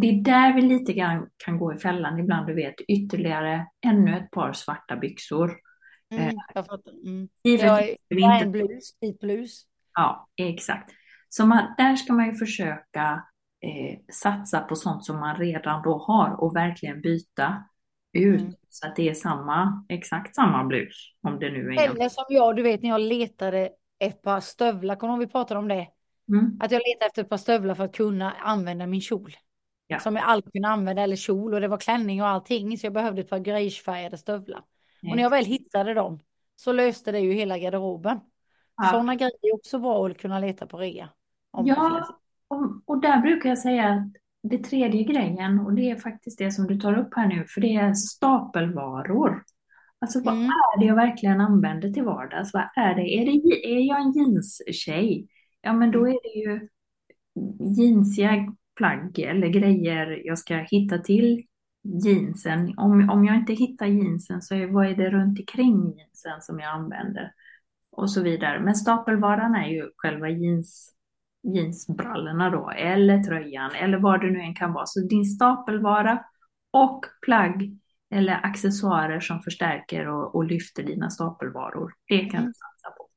det 0.00 0.08
är 0.10 0.22
där 0.22 0.54
vi 0.54 0.62
lite 0.62 0.94
grann 0.94 1.28
kan 1.44 1.58
gå 1.58 1.74
i 1.74 1.78
fällan 1.78 2.20
ibland, 2.20 2.48
du 2.48 2.54
vet, 2.54 2.80
ytterligare 2.88 3.66
ännu 3.86 4.18
ett 4.18 4.32
par 4.32 4.54
svarta 4.54 4.96
byxor. 4.96 5.52
Mm, 6.10 6.36
jag 6.54 6.66
fattar. 6.66 6.92
Mm. 6.92 7.28
Jag, 7.42 7.96
jag 8.08 8.36
är 8.36 8.42
en 8.44 8.52
blus, 8.52 8.96
vit 9.00 9.20
blus. 9.20 9.62
Ja, 9.94 10.28
exakt. 10.36 10.90
Så 11.28 11.46
man, 11.46 11.74
där 11.78 11.96
ska 11.96 12.12
man 12.12 12.26
ju 12.26 12.34
försöka 12.34 13.24
eh, 13.60 13.98
satsa 14.12 14.60
på 14.60 14.76
sånt 14.76 15.04
som 15.04 15.20
man 15.20 15.36
redan 15.36 15.82
då 15.82 15.98
har 15.98 16.40
och 16.40 16.56
verkligen 16.56 17.00
byta 17.00 17.64
ut 18.12 18.40
Mm. 18.40 18.54
så 18.68 18.86
att 18.86 18.96
det 18.96 19.08
är 19.08 19.14
samma, 19.14 19.86
exakt 19.88 20.34
samma 20.34 20.64
blus. 20.64 21.12
Om 21.22 21.38
det 21.38 21.50
nu 21.50 21.74
är. 21.74 21.90
Eller 21.90 22.08
som 22.08 22.24
jag, 22.28 22.56
du 22.56 22.62
vet 22.62 22.82
när 22.82 22.88
jag 22.88 23.00
letade 23.00 23.70
ett 23.98 24.22
par 24.22 24.40
stövlar, 24.40 24.96
kommer 24.96 25.14
du 25.14 25.20
vi 25.20 25.32
pratade 25.32 25.60
om 25.60 25.68
det? 25.68 25.88
Mm, 26.28 26.58
Att 26.60 26.70
jag 26.70 26.82
letade 26.86 27.06
efter 27.06 27.22
ett 27.22 27.28
par 27.28 27.36
stövlar 27.36 27.74
för 27.74 27.84
att 27.84 27.96
kunna 27.96 28.32
använda 28.32 28.86
min 28.86 29.00
kjol. 29.00 29.32
Ja. 29.86 29.98
Som 29.98 30.16
jag 30.16 30.24
alltid 30.24 30.52
kunde 30.52 30.68
använda, 30.68 31.02
eller 31.02 31.16
kjol, 31.16 31.54
och 31.54 31.60
det 31.60 31.68
var 31.68 31.78
klänning 31.78 32.22
och 32.22 32.28
allting, 32.28 32.78
så 32.78 32.86
jag 32.86 32.92
behövde 32.92 33.20
ett 33.20 33.30
par 33.30 33.38
greigefärgade 33.38 34.18
stövlar. 34.18 34.62
Och 35.02 35.16
när 35.16 35.22
jag 35.22 35.30
väl 35.30 35.44
hittade 35.44 35.94
dem 35.94 36.20
så 36.56 36.72
löste 36.72 37.12
det 37.12 37.18
ju 37.20 37.32
hela 37.32 37.58
garderoben. 37.58 38.20
Ja. 38.76 38.90
Sådana 38.90 39.14
grejer 39.14 39.32
är 39.42 39.54
också 39.54 39.78
bra 39.78 40.06
att 40.06 40.18
kunna 40.18 40.38
leta 40.40 40.66
på 40.66 40.78
rea. 40.78 41.08
Ja, 41.52 42.06
och, 42.48 42.82
och 42.84 43.00
där 43.00 43.20
brukar 43.20 43.48
jag 43.48 43.58
säga 43.58 43.88
att 43.88 44.12
det 44.42 44.58
tredje 44.58 45.02
grejen, 45.04 45.60
och 45.60 45.74
det 45.74 45.90
är 45.90 45.96
faktiskt 45.96 46.38
det 46.38 46.50
som 46.50 46.66
du 46.66 46.80
tar 46.80 46.98
upp 46.98 47.14
här 47.16 47.26
nu, 47.26 47.44
för 47.48 47.60
det 47.60 47.74
är 47.74 47.94
stapelvaror. 47.94 49.44
Alltså 50.00 50.22
vad 50.22 50.34
Mm. 50.34 50.46
är 50.46 50.80
det 50.80 50.86
jag 50.86 50.94
verkligen 50.94 51.40
använder 51.40 51.90
till 51.90 52.04
vardags? 52.04 52.54
Vad 52.54 52.62
är 52.76 52.94
det? 52.94 53.02
Är, 53.02 53.26
det, 53.26 53.66
är 53.74 53.88
jag 53.88 54.00
en 54.00 54.12
jeans-tjej? 54.12 55.28
Ja, 55.60 55.72
men 55.72 55.90
då 55.90 56.08
är 56.08 56.18
det 56.22 56.38
ju 56.40 56.68
jeansiga 57.76 58.54
plagg 58.76 59.18
eller 59.18 59.48
grejer 59.48 60.22
jag 60.24 60.38
ska 60.38 60.56
hitta 60.56 60.98
till 60.98 61.46
jeansen. 61.82 62.74
Om, 62.78 63.10
om 63.10 63.24
jag 63.24 63.36
inte 63.36 63.52
hittar 63.52 63.86
jeansen 63.86 64.42
så 64.42 64.54
är, 64.54 64.66
vad 64.66 64.86
är 64.86 64.94
det 64.96 65.10
runt 65.10 65.38
omkring 65.38 65.96
jeansen 65.98 66.40
som 66.40 66.60
jag 66.60 66.68
använder? 66.70 67.32
Och 67.92 68.10
så 68.10 68.22
vidare. 68.22 68.60
Men 68.60 68.74
stapelvaran 68.74 69.54
är 69.54 69.68
ju 69.68 69.90
själva 69.96 70.28
jeans, 70.28 70.94
jeansbrallorna 71.42 72.50
då, 72.50 72.70
eller 72.70 73.18
tröjan, 73.18 73.70
eller 73.74 73.98
vad 73.98 74.20
det 74.20 74.30
nu 74.30 74.40
än 74.40 74.54
kan 74.54 74.72
vara. 74.72 74.86
Så 74.86 75.00
din 75.00 75.24
stapelvara 75.24 76.24
och 76.70 77.04
plagg 77.26 77.78
eller 78.14 78.40
accessoarer 78.46 79.20
som 79.20 79.40
förstärker 79.40 80.08
och, 80.08 80.34
och 80.34 80.44
lyfter 80.44 80.82
dina 80.82 81.10
stapelvaror. 81.10 81.92
Det 82.08 82.18
kan 82.18 82.40
Mm. 82.40 82.46
du 82.46 82.52
satsa 82.54 82.96
på. 82.96 83.08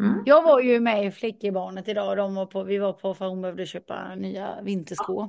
Mm. 0.00 0.22
Jag 0.26 0.42
var 0.42 0.60
ju 0.60 0.80
med 0.80 1.06
i 1.06 1.10
flickebarnet 1.10 1.88
idag. 1.88 2.16
De 2.16 2.34
var 2.34 2.46
på, 2.46 2.62
vi 2.64 2.78
var 2.78 2.92
på 2.92 3.14
för 3.14 3.28
hon 3.28 3.42
behövde 3.42 3.66
köpa 3.66 4.14
nya 4.14 4.62
vinterskor. 4.62 5.28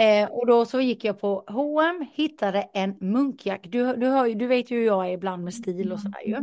Eh, 0.00 0.30
och 0.30 0.46
då 0.46 0.64
så 0.64 0.80
gick 0.80 1.04
jag 1.04 1.20
på 1.20 1.44
H&M, 1.48 2.06
hittade 2.12 2.62
en 2.62 2.96
munkjacka. 3.00 3.68
Du, 3.68 3.96
du, 3.96 4.06
hör, 4.06 4.34
du 4.34 4.46
vet 4.46 4.70
ju 4.70 4.76
hur 4.76 4.86
jag 4.86 5.08
är 5.08 5.12
ibland 5.12 5.44
med 5.44 5.54
stil 5.54 5.92
och 5.92 6.00
sådär 6.00 6.20
ju. 6.26 6.34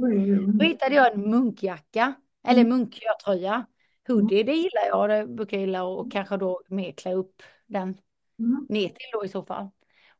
Då 0.53 0.65
hittade 0.65 0.95
jag 0.95 1.13
en 1.13 1.29
munkjacka, 1.29 2.13
eller 2.47 2.63
munktröja. 2.65 3.65
Hoodie, 4.07 4.43
det 4.43 4.53
gillar 4.53 4.85
jag. 4.87 5.09
Det 5.09 5.27
brukar 5.27 5.57
jag 5.57 5.65
gilla 5.65 5.83
och 5.83 6.11
kanske 6.11 6.37
då 6.37 6.61
mer 6.67 6.91
klä 6.91 7.13
upp 7.13 7.41
den 7.67 7.97
Mm. 8.39 8.65
ner 8.69 8.89
till 8.89 9.09
då 9.13 9.25
i 9.25 9.27
så 9.29 9.43
fall. 9.43 9.69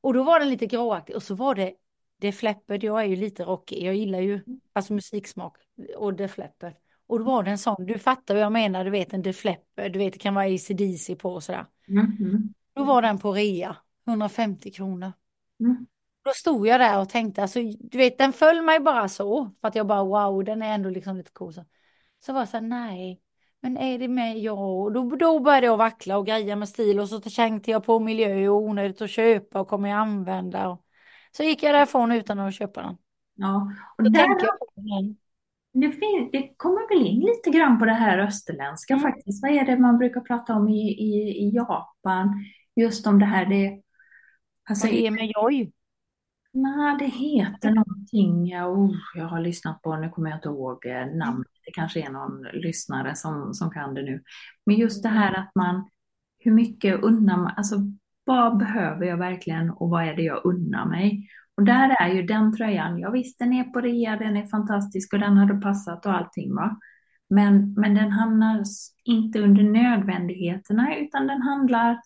Och 0.01 0.13
då 0.13 0.23
var 0.23 0.39
den 0.39 0.49
lite 0.49 0.65
gråaktig 0.65 1.15
och 1.15 1.23
så 1.23 1.35
var 1.35 1.55
det 1.55 1.73
Def 2.21 2.43
Leppard, 2.43 2.83
jag 2.83 3.01
är 3.01 3.05
ju 3.05 3.15
lite 3.15 3.43
rockig, 3.43 3.83
jag 3.83 3.95
gillar 3.95 4.19
ju 4.19 4.41
alltså 4.73 4.93
musiksmak 4.93 5.57
och 5.97 6.13
Def 6.13 6.37
Leppard. 6.37 6.73
Och 7.07 7.19
då 7.19 7.25
var 7.25 7.43
det 7.43 7.51
en 7.51 7.57
sån, 7.57 7.85
du 7.85 7.99
fattar 7.99 8.33
vad 8.33 8.43
jag 8.43 8.51
menar, 8.51 8.83
du 8.83 8.89
vet 8.89 9.13
en 9.13 9.21
Def 9.21 9.43
Leppard, 9.45 9.91
du 9.91 9.99
vet 9.99 10.13
det 10.13 10.19
kan 10.19 10.33
vara 10.35 10.45
AC/DC 10.45 11.15
på 11.15 11.33
och 11.33 11.43
sådär. 11.43 11.65
Mm. 11.87 12.53
Då 12.79 12.85
var 12.85 13.01
den 13.01 13.19
på 13.19 13.31
rea, 13.33 13.75
150 14.07 14.71
kronor. 14.71 15.11
Mm. 15.59 15.85
Då 16.23 16.31
stod 16.35 16.67
jag 16.67 16.79
där 16.79 17.01
och 17.01 17.09
tänkte, 17.09 17.41
alltså 17.41 17.59
du 17.79 17.97
vet 17.97 18.17
den 18.17 18.33
föll 18.33 18.61
mig 18.61 18.79
bara 18.79 19.07
så, 19.07 19.51
för 19.61 19.67
att 19.67 19.75
jag 19.75 19.87
bara 19.87 20.03
wow, 20.03 20.43
den 20.43 20.61
är 20.61 20.73
ändå 20.73 20.89
liksom 20.89 21.17
lite 21.17 21.31
cool. 21.31 21.53
Så, 21.53 21.65
så 22.25 22.33
var 22.33 22.39
jag 22.41 22.49
så 22.49 22.57
här, 22.57 22.61
nej, 22.61 23.21
men 23.61 23.77
är 23.77 23.99
det 23.99 24.07
med 24.07 24.39
jag? 24.39 24.59
Och 24.59 24.91
då, 24.91 25.15
då 25.15 25.39
började 25.39 25.65
jag 25.65 25.77
vackla 25.77 26.17
och 26.17 26.25
greja 26.25 26.55
med 26.55 26.69
stil 26.69 26.99
och 26.99 27.09
så 27.09 27.19
tänkte 27.21 27.71
jag 27.71 27.83
på 27.83 27.99
miljö 27.99 28.47
och 28.49 28.61
onödigt 28.61 29.01
att 29.01 29.09
köpa 29.09 29.59
och 29.59 29.67
kommer 29.67 29.89
jag 29.89 29.97
använda. 29.99 30.69
Och, 30.69 30.85
så 31.31 31.43
gick 31.43 31.63
jag 31.63 31.75
därifrån 31.75 32.11
utan 32.11 32.39
att 32.39 32.53
köpa 32.55 32.81
den. 32.81 32.97
Ja, 33.35 33.71
och 33.97 34.03
Då 34.03 34.09
där, 34.09 34.19
jag 34.19 34.39
på 34.59 34.65
den. 34.75 35.17
det, 35.73 35.91
fin- 35.91 36.29
det 36.31 36.53
kommer 36.57 36.87
väl 36.95 37.07
in 37.07 37.19
lite 37.19 37.49
grann 37.49 37.79
på 37.79 37.85
det 37.85 37.93
här 37.93 38.17
österländska 38.19 38.93
Mm. 38.93 39.03
faktiskt. 39.03 39.41
Vad 39.43 39.51
är 39.51 39.65
det 39.65 39.77
man 39.77 39.97
brukar 39.97 40.21
prata 40.21 40.53
om 40.53 40.69
i, 40.69 40.81
i, 40.91 41.45
i 41.47 41.49
Japan? 41.55 42.45
Just 42.75 43.07
om 43.07 43.19
det 43.19 43.25
här, 43.25 43.45
det, 43.45 43.81
alltså, 44.69 44.87
Och 44.87 44.93
ge 44.93 45.11
mig 45.11 45.31
joy. 45.35 45.71
nej, 46.53 46.95
det 46.99 47.05
heter 47.05 47.71
någonting, 47.71 48.55
oh, 48.61 48.95
jag 49.15 49.25
har 49.25 49.39
lyssnat 49.39 49.81
på, 49.81 49.95
nu 49.97 50.09
kommer 50.09 50.29
jag 50.29 50.37
inte 50.37 50.49
ihåg 50.49 50.85
eh, 50.85 51.05
namnet, 51.07 51.47
det 51.65 51.71
kanske 51.71 52.01
är 52.01 52.09
någon 52.09 52.41
lyssnare 52.53 53.15
som, 53.15 53.53
som 53.53 53.71
kan 53.71 53.93
det 53.93 54.03
nu. 54.03 54.23
Men 54.65 54.75
just 54.75 55.03
det 55.03 55.09
här 55.09 55.33
att 55.39 55.51
man, 55.55 55.89
hur 56.39 56.51
mycket 56.51 57.03
unnar 57.03 57.37
man, 57.37 57.53
alltså 57.57 57.75
vad 58.23 58.57
behöver 58.57 59.05
jag 59.05 59.17
verkligen 59.17 59.69
och 59.69 59.89
vad 59.89 60.03
är 60.03 60.15
det 60.15 60.23
jag 60.23 60.45
unnar 60.45 60.85
mig? 60.85 61.27
Och 61.57 61.65
där 61.65 61.95
är 62.01 62.13
ju 62.13 62.23
den 62.23 62.57
tröjan, 62.57 62.99
ja 62.99 63.09
visst 63.11 63.39
den 63.39 63.53
är 63.53 63.63
på 63.63 63.81
rea, 63.81 64.15
den 64.17 64.37
är 64.37 64.45
fantastisk 64.45 65.13
och 65.13 65.19
den 65.19 65.37
hade 65.37 65.55
passat 65.61 66.05
och 66.05 66.13
allting 66.17 66.55
va. 66.55 66.79
Men, 67.29 67.73
men 67.73 67.93
den 67.95 68.11
hamnar 68.11 68.63
inte 69.05 69.39
under 69.39 69.63
nödvändigheterna 69.63 70.97
utan 70.97 71.27
den 71.27 71.41
handlar, 71.41 71.99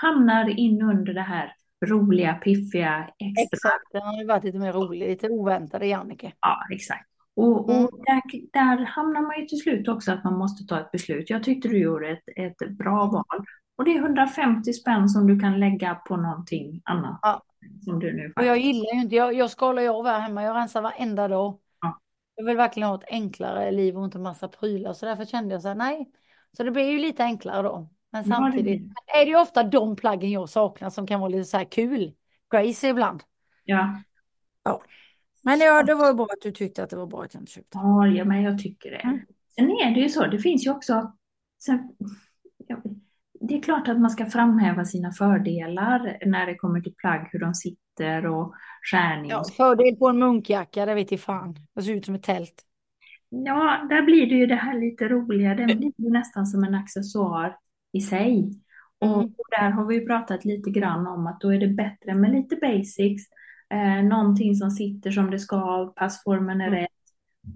hamnar 0.00 0.58
in 0.58 0.82
under 0.82 1.14
det 1.14 1.20
här 1.20 1.52
roliga, 1.86 2.34
piffiga, 2.34 3.08
extra. 3.18 3.42
Exakt, 3.52 3.92
den 3.92 4.02
har 4.02 4.20
ju 4.20 4.26
varit 4.26 4.44
lite 4.44 4.58
mer 4.58 4.72
rolig, 4.72 5.08
lite 5.08 5.28
oväntade 5.28 5.86
Jannike. 5.86 6.32
Ja, 6.40 6.56
exakt. 6.72 7.06
Och, 7.36 7.70
Mm. 7.72 7.84
och 7.84 7.90
där, 8.06 8.22
där 8.52 8.84
hamnar 8.84 9.20
man 9.20 9.40
ju 9.40 9.46
till 9.46 9.58
slut 9.60 9.88
också 9.88 10.12
att 10.12 10.24
man 10.24 10.38
måste 10.38 10.64
ta 10.66 10.80
ett 10.80 10.90
beslut. 10.90 11.30
Jag 11.30 11.42
tyckte 11.44 11.68
du 11.68 11.78
gjorde 11.78 12.08
ett, 12.10 12.28
ett 12.36 12.78
bra 12.78 13.06
val. 13.06 13.44
Och 13.76 13.84
det 13.84 13.90
är 13.90 13.98
150 13.98 14.72
spänn 14.72 15.08
som 15.08 15.26
du 15.26 15.40
kan 15.40 15.60
lägga 15.60 15.94
på 15.94 16.16
någonting 16.16 16.80
annat. 16.84 17.18
Ja. 17.22 17.42
Som 17.84 17.98
du 17.98 18.12
nu 18.12 18.32
Och 18.36 18.44
jag 18.44 18.58
gillar 18.58 18.94
ju 18.94 19.00
inte, 19.00 19.16
jag, 19.16 19.34
jag 19.34 19.50
skalar 19.50 19.82
ju 19.82 19.88
av 19.88 20.06
här 20.06 20.20
hemma, 20.20 20.42
jag 20.42 20.56
rensar 20.56 20.82
varenda 20.82 21.28
dag. 21.28 21.58
Ja. 21.80 22.00
Jag 22.34 22.44
vill 22.44 22.56
verkligen 22.56 22.88
ha 22.88 22.96
ett 22.96 23.10
enklare 23.10 23.70
liv 23.70 23.98
och 23.98 24.04
inte 24.04 24.18
massa 24.18 24.48
prylar. 24.48 24.92
Så 24.92 25.06
därför 25.06 25.24
kände 25.24 25.54
jag 25.54 25.62
så 25.62 25.68
här, 25.68 25.74
nej. 25.74 26.10
Så 26.56 26.62
det 26.62 26.70
blir 26.70 26.90
ju 26.90 26.98
lite 26.98 27.24
enklare 27.24 27.62
då. 27.62 27.88
Men 28.12 28.22
Ja, 28.22 28.28
det 28.28 28.28
samtidigt 28.28 28.82
är 29.06 29.24
det 29.24 29.30
ju 29.30 29.40
ofta 29.40 29.62
de 29.62 29.96
plaggen 29.96 30.30
jag 30.30 30.48
saknar 30.48 30.90
som 30.90 31.06
kan 31.06 31.20
vara 31.20 31.28
lite 31.28 31.44
så 31.44 31.56
här 31.56 31.64
kul. 31.64 32.12
Crazy 32.50 32.88
ibland. 32.88 33.22
Ja, 33.64 34.02
Men 35.42 35.60
ja, 35.60 35.82
det 35.82 35.94
var 35.94 36.14
bra 36.14 36.24
att 36.24 36.42
du 36.42 36.50
tyckte 36.52 36.82
att 36.82 36.90
det 36.90 36.96
var 36.96 37.06
bra 37.06 37.22
att 37.22 37.34
jag 37.34 37.40
inte 37.42 37.52
köpte. 37.52 37.78
ja, 37.78 38.06
ja, 38.06 38.24
men 38.24 38.42
jag 38.42 38.58
tycker 38.58 38.90
det. 38.90 38.96
Mm. 38.96 39.20
Sen 39.54 39.70
är 39.70 39.94
det 39.94 40.00
ju 40.00 40.08
så, 40.08 40.26
det 40.26 40.38
finns 40.38 40.66
ju 40.66 40.70
också... 40.70 41.12
Sen, 41.64 41.88
ja, 42.66 42.76
det 43.40 43.56
är 43.56 43.62
klart 43.62 43.88
att 43.88 44.00
man 44.00 44.10
ska 44.10 44.26
framhäva 44.26 44.84
sina 44.84 45.12
fördelar 45.12 46.18
när 46.26 46.46
det 46.46 46.54
kommer 46.54 46.80
till 46.80 46.94
plagg, 46.94 47.28
hur 47.32 47.38
de 47.38 47.54
sitter 47.54 48.26
och 48.26 48.54
skärning. 48.90 49.30
Ja, 49.30 49.44
fördel 49.56 49.96
på 49.96 50.08
en 50.08 50.18
munkjacka, 50.18 50.86
det 50.86 50.94
vet 50.94 51.10
jag 51.10 51.20
fan. 51.20 51.56
Det 51.74 51.82
ser 51.82 51.94
ut 51.94 52.06
som 52.06 52.14
ett 52.14 52.22
tält. 52.22 52.64
Ja, 53.28 53.86
där 53.90 54.02
blir 54.02 54.26
det 54.26 54.34
ju 54.34 54.46
det 54.46 54.54
här 54.54 54.80
lite 54.80 55.08
roliga. 55.08 55.54
Den 55.54 55.66
blir 55.66 55.92
ju 55.96 56.10
nästan 56.10 56.46
som 56.46 56.64
en 56.64 56.74
accessoar 56.74 57.56
i 57.92 58.00
sig. 58.00 58.50
Och 58.98 59.06
Mm. 59.14 59.26
och 59.26 59.44
där 59.60 59.70
har 59.70 59.86
vi 59.86 59.94
ju 59.94 60.06
pratat 60.06 60.44
lite 60.44 60.70
grann 60.70 61.06
om 61.06 61.26
att 61.26 61.40
då 61.40 61.54
är 61.54 61.58
det 61.58 61.68
bättre 61.68 62.14
med 62.14 62.30
lite 62.32 62.56
basics. 62.56 63.22
Eh, 63.70 64.02
någonting 64.02 64.54
som 64.54 64.70
sitter 64.70 65.10
som 65.10 65.30
det 65.30 65.38
ska, 65.38 65.92
passformen 65.96 66.60
är 66.60 66.66
Mm. 66.66 66.80
rätt. 66.80 66.88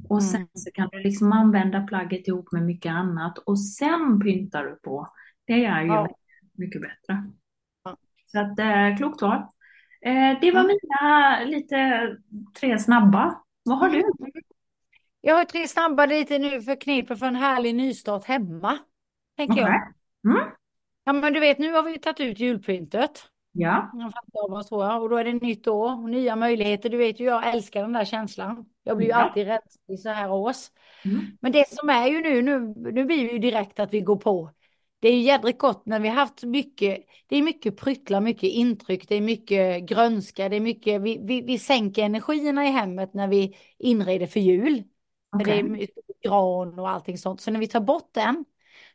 Och 0.09 0.23
sen 0.23 0.37
Mm. 0.41 0.49
så 0.55 0.71
kan 0.71 0.89
du 0.93 0.99
liksom 1.01 1.33
använda 1.33 1.81
plagget 1.87 2.29
ihop 2.29 2.53
med 2.53 2.63
mycket 2.63 2.93
annat. 2.93 3.39
Och 3.39 3.61
sen 3.61 4.21
pyntar 4.21 4.65
du 4.65 4.79
på. 4.83 5.09
Det 5.47 5.65
är 5.65 5.81
ju 5.83 5.87
Ja. 5.87 6.09
mycket 6.53 6.81
bättre. 6.83 7.31
Ja. 7.85 7.97
Så 8.27 8.41
att, 8.41 8.59
eh, 8.59 8.97
klokt 8.97 9.23
val. 9.23 9.43
Eh, 10.01 10.41
det 10.41 10.51
var 10.51 10.61
Mm. 10.61 10.67
mina 10.83 11.41
lite 11.45 12.09
tre 12.61 12.79
snabba. 12.79 13.41
Vad 13.65 13.79
har 13.79 13.89
du? 13.89 14.03
Jag 15.21 15.35
har 15.37 15.45
tre 15.45 15.69
snabba 15.69 16.07
lite 16.07 16.39
nu 16.39 16.63
för 16.63 16.81
kniper 16.81 17.15
för 17.17 17.27
en 17.27 17.37
härlig 17.37 17.75
nystart 17.75 18.25
hemma. 18.25 18.79
Tänker 19.37 19.61
jag. 19.61 19.93
Mm. 20.25 20.51
Ja 21.05 21.13
men 21.13 21.33
du 21.33 21.41
vet 21.41 21.59
nu 21.59 21.73
har 21.73 21.83
vi 21.83 21.99
tagit 21.99 22.21
ut 22.21 22.41
julpyntet. 22.41 23.29
Ja. 23.53 23.91
Jag. 24.33 25.03
Och 25.03 25.09
då 25.09 25.17
är 25.17 25.25
det 25.25 25.33
nytt 25.33 25.69
år 25.69 25.93
och 25.93 26.11
nya 26.11 26.37
möjligheter. 26.37 26.89
Du 26.91 26.97
vet 26.97 27.21
ju 27.21 27.25
jag 27.25 27.55
älskar 27.55 27.83
den 27.83 27.93
där 27.93 28.05
känslan. 28.05 28.67
Jag 28.83 28.97
blir 28.97 29.07
ju 29.07 29.11
Ja. 29.13 29.17
alltid 29.17 29.47
rädd 29.47 29.63
i 29.89 29.97
så 29.97 30.09
här 30.09 30.33
års. 30.33 30.57
Mm. 31.05 31.21
Men 31.41 31.53
det 31.53 31.69
som 31.69 31.89
är 31.89 32.07
ju 32.07 32.21
nu, 32.23 32.43
nu, 32.43 32.61
nu 32.93 33.05
blir 33.05 33.25
det 33.27 33.33
ju 33.33 33.39
direkt 33.39 33.81
att 33.81 33.95
vi 33.95 34.01
går 34.01 34.17
på. 34.17 34.51
Det 34.99 35.09
är 35.09 35.13
ju 35.13 35.21
jädrigt 35.21 35.59
gott 35.59 35.87
när 35.87 36.01
vi 36.01 36.09
har 36.09 36.17
haft 36.17 36.43
mycket, 36.43 36.99
det 37.27 37.37
är 37.37 37.43
mycket 37.43 37.77
pryttlar, 37.77 38.21
mycket 38.21 38.51
intryck, 38.51 39.09
det 39.09 39.15
är 39.15 39.21
mycket 39.21 39.85
grönska, 39.85 40.49
det 40.49 40.57
är 40.57 40.61
mycket, 40.61 41.03
vi, 41.03 41.19
vi, 41.23 41.43
vi 41.43 41.59
sänker 41.59 42.03
energierna 42.03 42.65
i 42.65 42.71
hemmet 42.71 43.15
när 43.15 43.29
vi 43.29 43.57
inreder 43.79 44.27
för 44.27 44.41
jul. 44.41 44.83
För 45.39 45.45
det 45.45 45.53
är 45.53 45.89
gran 46.23 46.79
och 46.79 46.89
allting 46.89 47.19
sånt. 47.19 47.41
Så 47.41 47.51
när 47.51 47.61
vi 47.61 47.69
tar 47.69 47.81
bort 47.81 48.11
den 48.13 48.45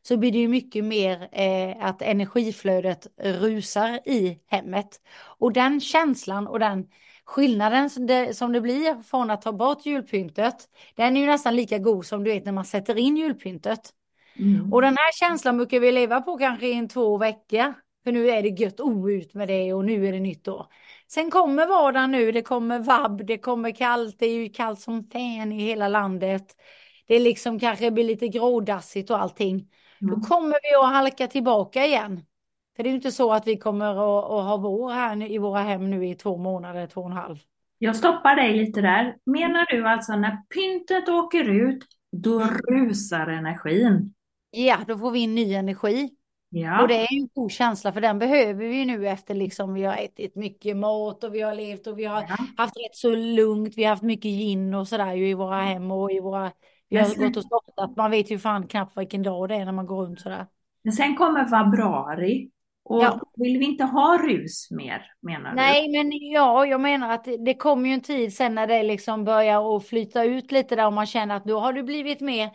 så 0.09 0.17
blir 0.17 0.31
det 0.31 0.37
ju 0.37 0.47
mycket 0.47 0.83
mer 0.85 1.29
eh, 1.31 1.85
att 1.85 2.01
energiflödet 2.01 3.07
rusar 3.17 3.99
i 4.05 4.39
hemmet. 4.47 5.01
Och 5.21 5.53
den 5.53 5.81
känslan 5.81 6.47
och 6.47 6.59
den 6.59 6.87
skillnaden 7.25 7.89
som 7.89 8.07
det, 8.07 8.33
som 8.33 8.51
det 8.51 8.61
blir 8.61 9.03
från 9.03 9.29
att 9.29 9.41
ta 9.41 9.51
bort 9.51 9.85
julpyntet, 9.85 10.55
den 10.95 11.17
är 11.17 11.21
ju 11.21 11.27
nästan 11.27 11.55
lika 11.55 11.77
god 11.77 12.05
som 12.05 12.23
du 12.23 12.31
vet 12.31 12.45
när 12.45 12.51
man 12.51 12.65
sätter 12.65 12.97
in 12.97 13.17
julpyntet. 13.17 13.89
Mm. 14.39 14.73
Och 14.73 14.81
den 14.81 14.95
här 14.97 15.11
känslan 15.19 15.57
brukar 15.57 15.79
vi 15.79 15.91
leva 15.91 16.21
på 16.21 16.37
kanske 16.37 16.67
i 16.67 16.73
en 16.73 16.89
två 16.89 17.17
veckor. 17.17 17.73
För 18.03 18.11
nu 18.11 18.29
är 18.29 18.41
det 18.41 18.49
gött 18.49 18.79
oh, 18.79 19.11
ut 19.11 19.33
med 19.33 19.47
det 19.47 19.73
och 19.73 19.85
nu 19.85 20.07
är 20.07 20.11
det 20.11 20.19
nytt 20.19 20.47
år. 20.47 20.65
Sen 21.07 21.31
kommer 21.31 21.67
vardagen 21.67 22.11
nu, 22.11 22.31
det 22.31 22.41
kommer 22.41 22.79
vabb, 22.79 23.25
det 23.25 23.37
kommer 23.37 23.71
kallt, 23.71 24.15
det 24.19 24.25
är 24.25 24.35
ju 24.35 24.49
kallt 24.49 24.79
som 24.79 25.03
fan 25.03 25.51
i 25.51 25.63
hela 25.63 25.87
landet. 25.87 26.55
Det 27.09 27.19
liksom 27.19 27.59
kanske 27.59 27.91
blir 27.91 28.03
lite 28.03 28.27
grådassigt 28.27 29.09
och 29.09 29.21
allting. 29.21 29.67
Då 29.99 30.07
Mm. 30.07 30.21
kommer 30.21 30.57
vi 30.63 30.75
att 30.85 30.93
halka 30.93 31.27
tillbaka 31.27 31.85
igen. 31.85 32.23
För 32.75 32.83
det 32.83 32.89
är 32.89 32.91
ju 32.91 32.95
inte 32.95 33.11
så 33.11 33.33
att 33.33 33.47
vi 33.47 33.57
kommer 33.57 33.85
att, 33.91 34.25
att 34.31 34.45
ha 34.45 34.57
vår 34.57 34.91
här 34.91 35.15
nu, 35.15 35.27
i 35.27 35.37
våra 35.37 35.59
hem 35.59 35.89
nu 35.89 36.07
i 36.07 36.15
två 36.15 36.37
månader, 36.37 36.87
två 36.87 37.01
och 37.01 37.07
en 37.07 37.13
halv. 37.17 37.37
Jag 37.77 37.95
stoppar 37.95 38.35
dig 38.35 38.53
lite 38.57 38.81
där. 38.81 39.15
Menar 39.25 39.65
du 39.65 39.87
alltså 39.87 40.15
när 40.15 40.37
pyntet 40.53 41.09
åker 41.09 41.43
ut, 41.49 41.83
då 42.11 42.39
rusar 42.69 43.27
energin? 43.27 44.13
Ja, 44.51 44.77
då 44.87 44.97
får 44.97 45.11
vi 45.11 45.19
in 45.19 45.35
ny 45.35 45.53
energi. 45.53 46.09
Ja. 46.49 46.81
Och 46.81 46.87
det 46.87 46.95
är 46.95 47.07
en 47.21 47.27
god 47.33 47.51
känsla 47.51 47.93
för 47.93 48.01
den 48.01 48.19
behöver 48.19 48.65
vi 48.67 48.85
nu 48.85 49.07
efter 49.07 49.35
liksom 49.35 49.73
vi 49.73 49.83
har 49.83 49.95
ätit 49.95 50.35
mycket 50.35 50.77
mat 50.77 51.23
och 51.23 51.35
vi 51.35 51.41
har 51.41 51.55
levt 51.55 51.87
och 51.87 51.99
vi 51.99 52.05
har 52.05 52.21
Ja. 52.21 52.37
haft 52.57 52.77
rätt 52.77 52.95
så 52.95 53.15
lugnt. 53.15 53.73
Vi 53.77 53.83
har 53.83 53.89
haft 53.89 54.03
mycket 54.03 54.31
gin 54.31 54.73
och 54.73 54.87
sådär 54.87 55.13
ju 55.13 55.29
i 55.29 55.33
våra 55.33 55.61
hem 55.61 55.91
och 55.91 56.11
i 56.11 56.19
våra, 56.19 56.51
Men 56.91 57.05
har 57.05 57.15
gått 57.15 57.37
och 57.37 57.43
ståttat. 57.43 57.97
Man 57.97 58.11
vet 58.11 58.31
ju 58.31 58.39
fan 58.39 58.67
knappt 58.67 58.97
vilken 58.97 59.23
dag 59.23 59.49
det 59.49 59.55
är 59.55 59.65
när 59.65 59.71
man 59.71 59.85
går 59.85 60.05
runt 60.05 60.19
sådär. 60.19 60.45
Men 60.83 60.93
sen 60.93 61.15
kommer 61.15 61.45
februari 61.45 62.49
och 62.83 63.03
Ja. 63.03 63.19
vill 63.37 63.59
vi 63.59 63.65
inte 63.65 63.83
ha 63.83 64.17
rus 64.17 64.71
mer, 64.71 65.11
menar 65.21 65.49
du? 65.49 65.55
Nej, 65.55 65.89
men 65.89 66.11
ja, 66.11 66.65
jag 66.65 66.81
menar 66.81 67.13
att 67.13 67.27
det, 67.45 67.53
kommer 67.53 67.89
ju 67.89 67.93
en 67.93 68.01
tid 68.01 68.33
sen 68.33 68.55
när 68.55 68.67
det 68.67 68.83
liksom 68.83 69.25
börjar 69.25 69.77
att 69.77 69.87
flyta 69.87 70.23
ut 70.23 70.51
lite 70.51 70.75
där 70.75 70.85
och 70.85 70.93
man 70.93 71.05
känner 71.05 71.35
att 71.35 71.45
då 71.45 71.59
har 71.59 71.73
det 71.73 71.83
blivit 71.83 72.21
mer 72.21 72.49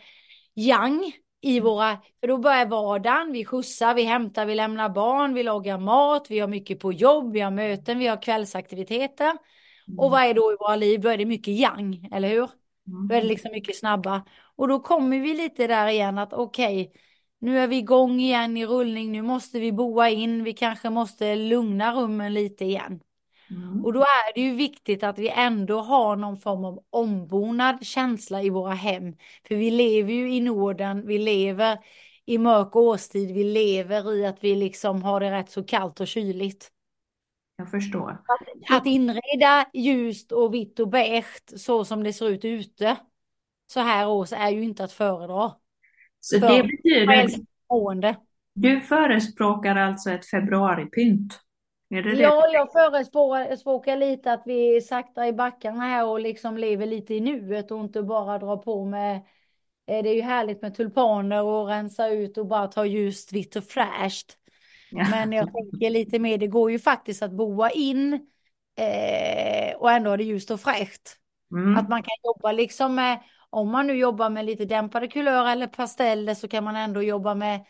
yang 0.55 1.11
i 1.41 1.59
våra, 1.59 1.97
för 2.19 2.27
då 2.27 2.37
börjar 2.37 2.65
vardagen, 2.65 3.31
vi 3.31 3.45
skjutsar, 3.45 3.93
vi 3.93 4.03
hämtar, 4.03 4.45
vi 4.45 4.55
lämnar 4.55 4.89
barn, 4.89 5.33
vi 5.33 5.43
lagar 5.43 5.77
mat, 5.77 6.27
vi 6.29 6.39
har 6.39 6.47
mycket 6.47 6.79
på 6.79 6.93
jobb, 6.93 7.33
vi 7.33 7.39
har 7.39 7.51
möten, 7.51 7.99
vi 7.99 8.07
har 8.07 8.21
kvällsaktiviteter. 8.21 9.37
Och 9.97 10.11
vad 10.11 10.21
är 10.21 10.33
då 10.33 10.51
i 10.53 10.55
våra 10.59 10.75
liv? 10.75 11.01
Då 11.01 11.09
är 11.09 11.17
det 11.17 11.25
mycket 11.25 11.53
yang, 11.53 12.09
eller 12.11 12.29
hur? 12.29 12.49
Mm. 12.87 13.07
Då 13.07 13.15
är 13.15 13.21
det 13.21 13.27
liksom 13.27 13.51
mycket 13.51 13.77
snabba. 13.77 14.25
Och 14.55 14.67
då 14.67 14.79
kommer 14.79 15.19
vi 15.19 15.33
lite 15.33 15.67
där 15.67 15.87
igen 15.87 16.17
att 16.17 16.33
okej, 16.33 16.91
Nu 17.39 17.59
är 17.59 17.67
vi 17.67 17.77
igång 17.77 18.19
igen 18.19 18.57
i 18.57 18.65
rullning. 18.65 19.11
Nu 19.11 19.21
måste 19.21 19.59
vi 19.59 19.71
boa 19.71 20.09
in. 20.09 20.43
Vi 20.43 20.53
kanske 20.53 20.89
måste 20.89 21.35
lugna 21.35 21.93
rummen 21.93 22.33
lite 22.33 22.65
igen. 22.65 22.99
Mm. 23.49 23.85
Och 23.85 23.93
då 23.93 23.99
är 24.01 24.33
det 24.35 24.41
ju 24.41 24.55
viktigt 24.55 25.03
att 25.03 25.19
vi 25.19 25.29
ändå 25.29 25.81
har 25.81 26.15
någon 26.15 26.37
form 26.37 26.65
av 26.65 26.83
ombonad 26.89 27.85
känsla 27.85 28.43
i 28.43 28.49
våra 28.49 28.73
hem. 28.73 29.15
För 29.47 29.55
vi 29.55 29.71
lever 29.71 30.13
ju 30.13 30.33
i 30.35 30.41
Norden, 30.41 31.07
vi 31.07 31.17
lever 31.17 31.79
i 32.25 32.37
mörk 32.37 32.75
årstid, 32.75 33.31
vi 33.33 33.43
lever 33.43 34.13
i 34.13 34.25
att 34.25 34.43
vi 34.43 34.55
liksom 34.55 35.03
har 35.03 35.19
det 35.19 35.31
rätt 35.31 35.49
så 35.51 35.63
kallt 35.63 35.99
och 35.99 36.07
kyligt. 36.07 36.71
Jag 37.57 37.71
förstår. 37.71 38.21
Att 38.69 38.85
inreda 38.85 39.65
ljust 39.73 40.31
och 40.31 40.53
vitt 40.53 40.79
och 40.79 40.87
beige 40.87 41.59
så 41.59 41.85
som 41.85 42.03
det 42.03 42.13
ser 42.13 42.29
ut 42.29 42.45
ute 42.45 42.97
så 43.67 43.79
här 43.79 44.07
års 44.07 44.33
är 44.33 44.49
ju 44.49 44.63
inte 44.63 44.83
att 44.83 44.91
föredra. 44.91 45.53
Så 46.19 46.39
För 46.39 46.47
det 46.47 46.63
betyder, 46.63 47.45
du 48.53 48.81
förespråkar 48.81 49.75
alltså 49.75 50.11
ett 50.11 50.25
februaripynt? 50.25 51.39
Är 51.89 52.01
det 52.01 52.15
det? 52.15 52.21
Ja, 52.21 52.47
jag 52.53 52.71
förespråkar 52.71 53.97
lite 53.97 54.33
att 54.33 54.43
vi 54.45 54.81
saktar 54.81 55.25
i 55.25 55.33
backarna 55.33 55.83
här 55.83 56.05
och 56.05 56.19
liksom 56.19 56.57
lever 56.57 56.85
lite 56.85 57.13
i 57.13 57.19
nuet 57.19 57.71
och 57.71 57.79
inte 57.79 58.03
bara 58.03 58.39
drar 58.39 58.57
på 58.57 58.85
med 58.85 59.15
eh, 59.87 60.03
det 60.03 60.09
är 60.09 60.15
ju 60.15 60.21
härligt 60.21 60.61
med 60.61 60.75
tulpaner 60.75 61.43
och 61.43 61.67
rensa 61.67 62.07
ut 62.07 62.37
och 62.37 62.47
bara 62.47 62.67
ta 62.67 62.85
ljust, 62.85 63.33
vitt 63.33 63.55
och 63.55 63.63
fräscht. 63.63 64.37
Men 65.11 65.31
jag 65.31 65.53
tänker 65.53 65.89
lite 65.89 66.19
mer, 66.19 66.37
det 66.37 66.47
går 66.47 66.71
ju 66.71 66.79
faktiskt 66.79 67.23
att 67.23 67.31
boa 67.31 67.69
in 67.69 68.13
eh, 68.77 69.75
och 69.75 69.91
ändå 69.91 70.09
ha 70.09 70.17
det 70.17 70.23
ljust 70.23 70.51
och 70.51 70.61
fräscht. 70.61 71.17
Mm. 71.51 71.77
Att 71.77 71.89
man 71.89 72.03
kan 72.03 72.15
jobba 72.23 72.51
liksom 72.51 72.95
med, 72.95 73.19
om 73.49 73.71
man 73.71 73.87
nu 73.87 73.93
jobbar 73.93 74.29
med 74.29 74.45
lite 74.45 74.65
dämpade 74.65 75.07
kulörer 75.07 75.51
eller 75.51 75.67
pasteller 75.67 76.33
så 76.33 76.47
kan 76.47 76.63
man 76.63 76.75
ändå 76.75 77.01
jobba 77.01 77.35
med 77.35 77.65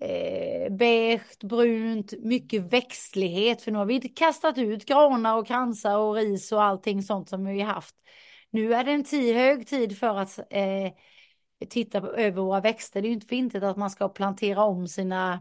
eh, 0.00 0.72
beige, 0.72 1.38
brunt, 1.42 2.12
mycket 2.18 2.72
växtlighet. 2.72 3.62
För 3.62 3.70
nu 3.72 3.78
har 3.78 3.86
vi 3.86 4.00
kastat 4.00 4.58
ut 4.58 4.84
granar 4.84 5.36
och 5.36 5.46
kransar 5.46 5.96
och 5.96 6.14
ris 6.14 6.52
och 6.52 6.62
allting 6.62 7.02
sånt 7.02 7.28
som 7.28 7.44
vi 7.44 7.60
haft. 7.60 7.94
Nu 8.50 8.74
är 8.74 8.84
det 8.84 8.92
en 8.92 9.04
tid, 9.04 9.36
hög 9.36 9.66
tid 9.66 9.98
för 9.98 10.18
att 10.18 10.38
eh, 10.38 10.92
titta 11.68 12.00
på, 12.00 12.06
över 12.06 12.42
våra 12.42 12.60
växter. 12.60 13.02
Det 13.02 13.06
är 13.06 13.08
ju 13.08 13.14
inte 13.14 13.26
för 13.26 13.36
intet 13.36 13.62
att 13.62 13.76
man 13.76 13.90
ska 13.90 14.08
plantera 14.08 14.62
om 14.64 14.88
sina 14.88 15.40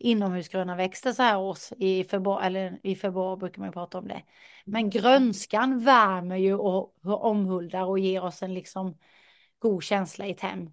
inomhusgröna 0.00 0.76
växter 0.76 1.12
så 1.12 1.22
här 1.22 1.38
års. 1.38 1.72
I 1.78 2.04
februari, 2.04 2.46
eller 2.46 2.80
i 2.82 2.96
februari 2.96 3.36
brukar 3.36 3.62
man 3.62 3.72
prata 3.72 3.98
om 3.98 4.08
det. 4.08 4.22
Men 4.64 4.90
grönskan 4.90 5.84
värmer 5.84 6.36
ju 6.36 6.54
och, 6.54 6.94
omhuldar 7.04 7.84
och 7.84 7.98
ger 7.98 8.24
oss 8.24 8.42
en 8.42 8.54
liksom 8.54 8.98
god 9.58 9.82
känsla 9.82 10.26
i 10.26 10.30
ett 10.30 10.40
hem. 10.40 10.70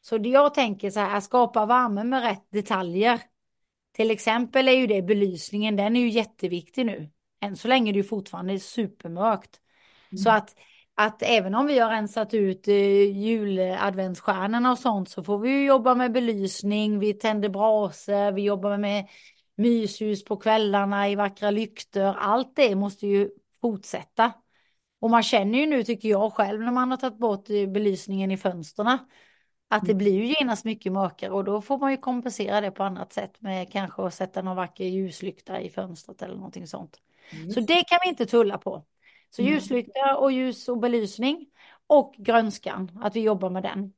Så 0.00 0.18
det 0.18 0.28
jag 0.28 0.54
tänker 0.54 0.90
så 0.90 1.00
här, 1.00 1.20
skapa 1.20 1.66
värme 1.66 2.04
med 2.04 2.22
rätt 2.22 2.50
detaljer. 2.50 3.20
Till 3.92 4.10
exempel 4.10 4.68
är 4.68 4.72
ju 4.72 4.86
det 4.86 5.02
belysningen, 5.02 5.76
den 5.76 5.96
är 5.96 6.00
ju 6.00 6.08
jätteviktig 6.08 6.86
nu. 6.86 7.10
Än 7.40 7.56
så 7.56 7.68
länge 7.68 7.90
är 7.90 7.92
det 7.92 7.98
ju 7.98 8.04
fortfarande 8.04 8.58
supermörkt. 8.58 9.60
Så 10.24 10.30
att, 10.30 10.56
att 10.94 11.22
även 11.22 11.54
om 11.54 11.66
vi 11.66 11.78
har 11.78 11.90
rensat 11.90 12.34
ut 12.34 12.68
eh, 12.68 12.74
juladventsstjärnorna 13.18 14.72
och 14.72 14.78
sånt 14.78 15.08
så 15.08 15.22
får 15.22 15.38
vi 15.38 15.50
ju 15.50 15.66
jobba 15.66 15.94
med 15.94 16.12
belysning, 16.12 16.98
vi 16.98 17.14
tänder 17.14 17.48
brasor, 17.48 18.32
vi 18.32 18.42
jobbar 18.42 18.78
med 18.78 19.08
myshus 19.56 20.24
på 20.24 20.36
kvällarna 20.36 21.08
i 21.08 21.14
vackra 21.14 21.50
lyktor. 21.50 22.14
Allt 22.18 22.56
det 22.56 22.74
måste 22.74 23.06
ju 23.06 23.30
fortsätta. 23.60 24.32
Och 25.00 25.10
man 25.10 25.22
känner 25.22 25.58
ju 25.58 25.66
nu, 25.66 25.84
tycker 25.84 26.08
jag 26.08 26.32
själv, 26.32 26.60
när 26.60 26.72
man 26.72 26.90
har 26.90 26.98
tagit 26.98 27.18
bort 27.18 27.50
eh, 27.50 27.66
belysningen 27.66 28.30
i 28.30 28.36
fönstren 28.36 28.98
att 29.68 29.86
det 29.86 29.94
blir 29.94 30.12
ju 30.12 30.26
genast 30.26 30.64
mycket 30.64 30.92
mörkare 30.92 31.30
och 31.30 31.44
då 31.44 31.60
får 31.60 31.78
man 31.78 31.90
ju 31.90 31.96
kompensera 31.96 32.60
det 32.60 32.70
på 32.70 32.82
annat 32.84 33.12
sätt 33.12 33.40
med 33.40 33.72
kanske 33.72 34.02
att 34.02 34.14
sätta 34.14 34.42
någon 34.42 34.56
vacker 34.56 34.84
ljuslykta 34.84 35.60
i 35.60 35.70
fönstret 35.70 36.22
eller 36.22 36.34
någonting 36.34 36.66
sånt. 36.66 37.00
Så 37.48 37.60
det 37.60 37.84
kan 37.84 37.98
vi 38.04 38.08
inte 38.08 38.26
tulla 38.26 38.58
på. 38.58 38.84
Så 39.36 39.42
Mm. 39.42 39.54
ljuslykta 39.54 40.16
och 40.16 40.32
ljus 40.32 40.68
och 40.68 40.78
belysning 40.78 41.46
och 41.86 42.14
grönskan, 42.18 42.98
att 43.02 43.16
vi 43.16 43.20
jobbar 43.20 43.50
med 43.50 43.62
den. 43.62 43.92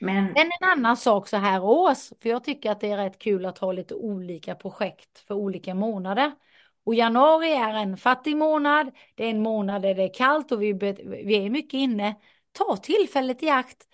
Men 0.00 0.24
Men 0.24 0.36
en 0.36 0.68
annan 0.68 0.96
sak 0.96 1.28
så 1.28 1.36
här 1.36 1.64
års, 1.64 2.12
för 2.22 2.28
jag 2.28 2.44
tycker 2.44 2.70
att 2.70 2.80
det 2.80 2.90
är 2.90 2.96
rätt 2.96 3.18
kul 3.18 3.46
att 3.46 3.58
ha 3.58 3.72
lite 3.72 3.94
olika 3.94 4.54
projekt 4.54 5.18
för 5.18 5.34
olika 5.34 5.74
månader. 5.74 6.32
Och 6.84 6.94
januari 6.94 7.52
är 7.52 7.74
en 7.74 7.96
fattig 7.96 8.36
månad, 8.36 8.90
det 9.14 9.24
är 9.24 9.30
en 9.30 9.42
månad 9.42 9.82
där 9.82 9.94
det 9.94 10.02
är 10.02 10.14
kallt 10.14 10.52
och 10.52 10.62
vi, 10.62 10.72
vi 11.24 11.34
är 11.34 11.50
mycket 11.50 11.78
inne. 11.78 12.14
Ta 12.52 12.76
tillfället 12.76 13.42
i 13.42 13.50
akt, 13.50 13.86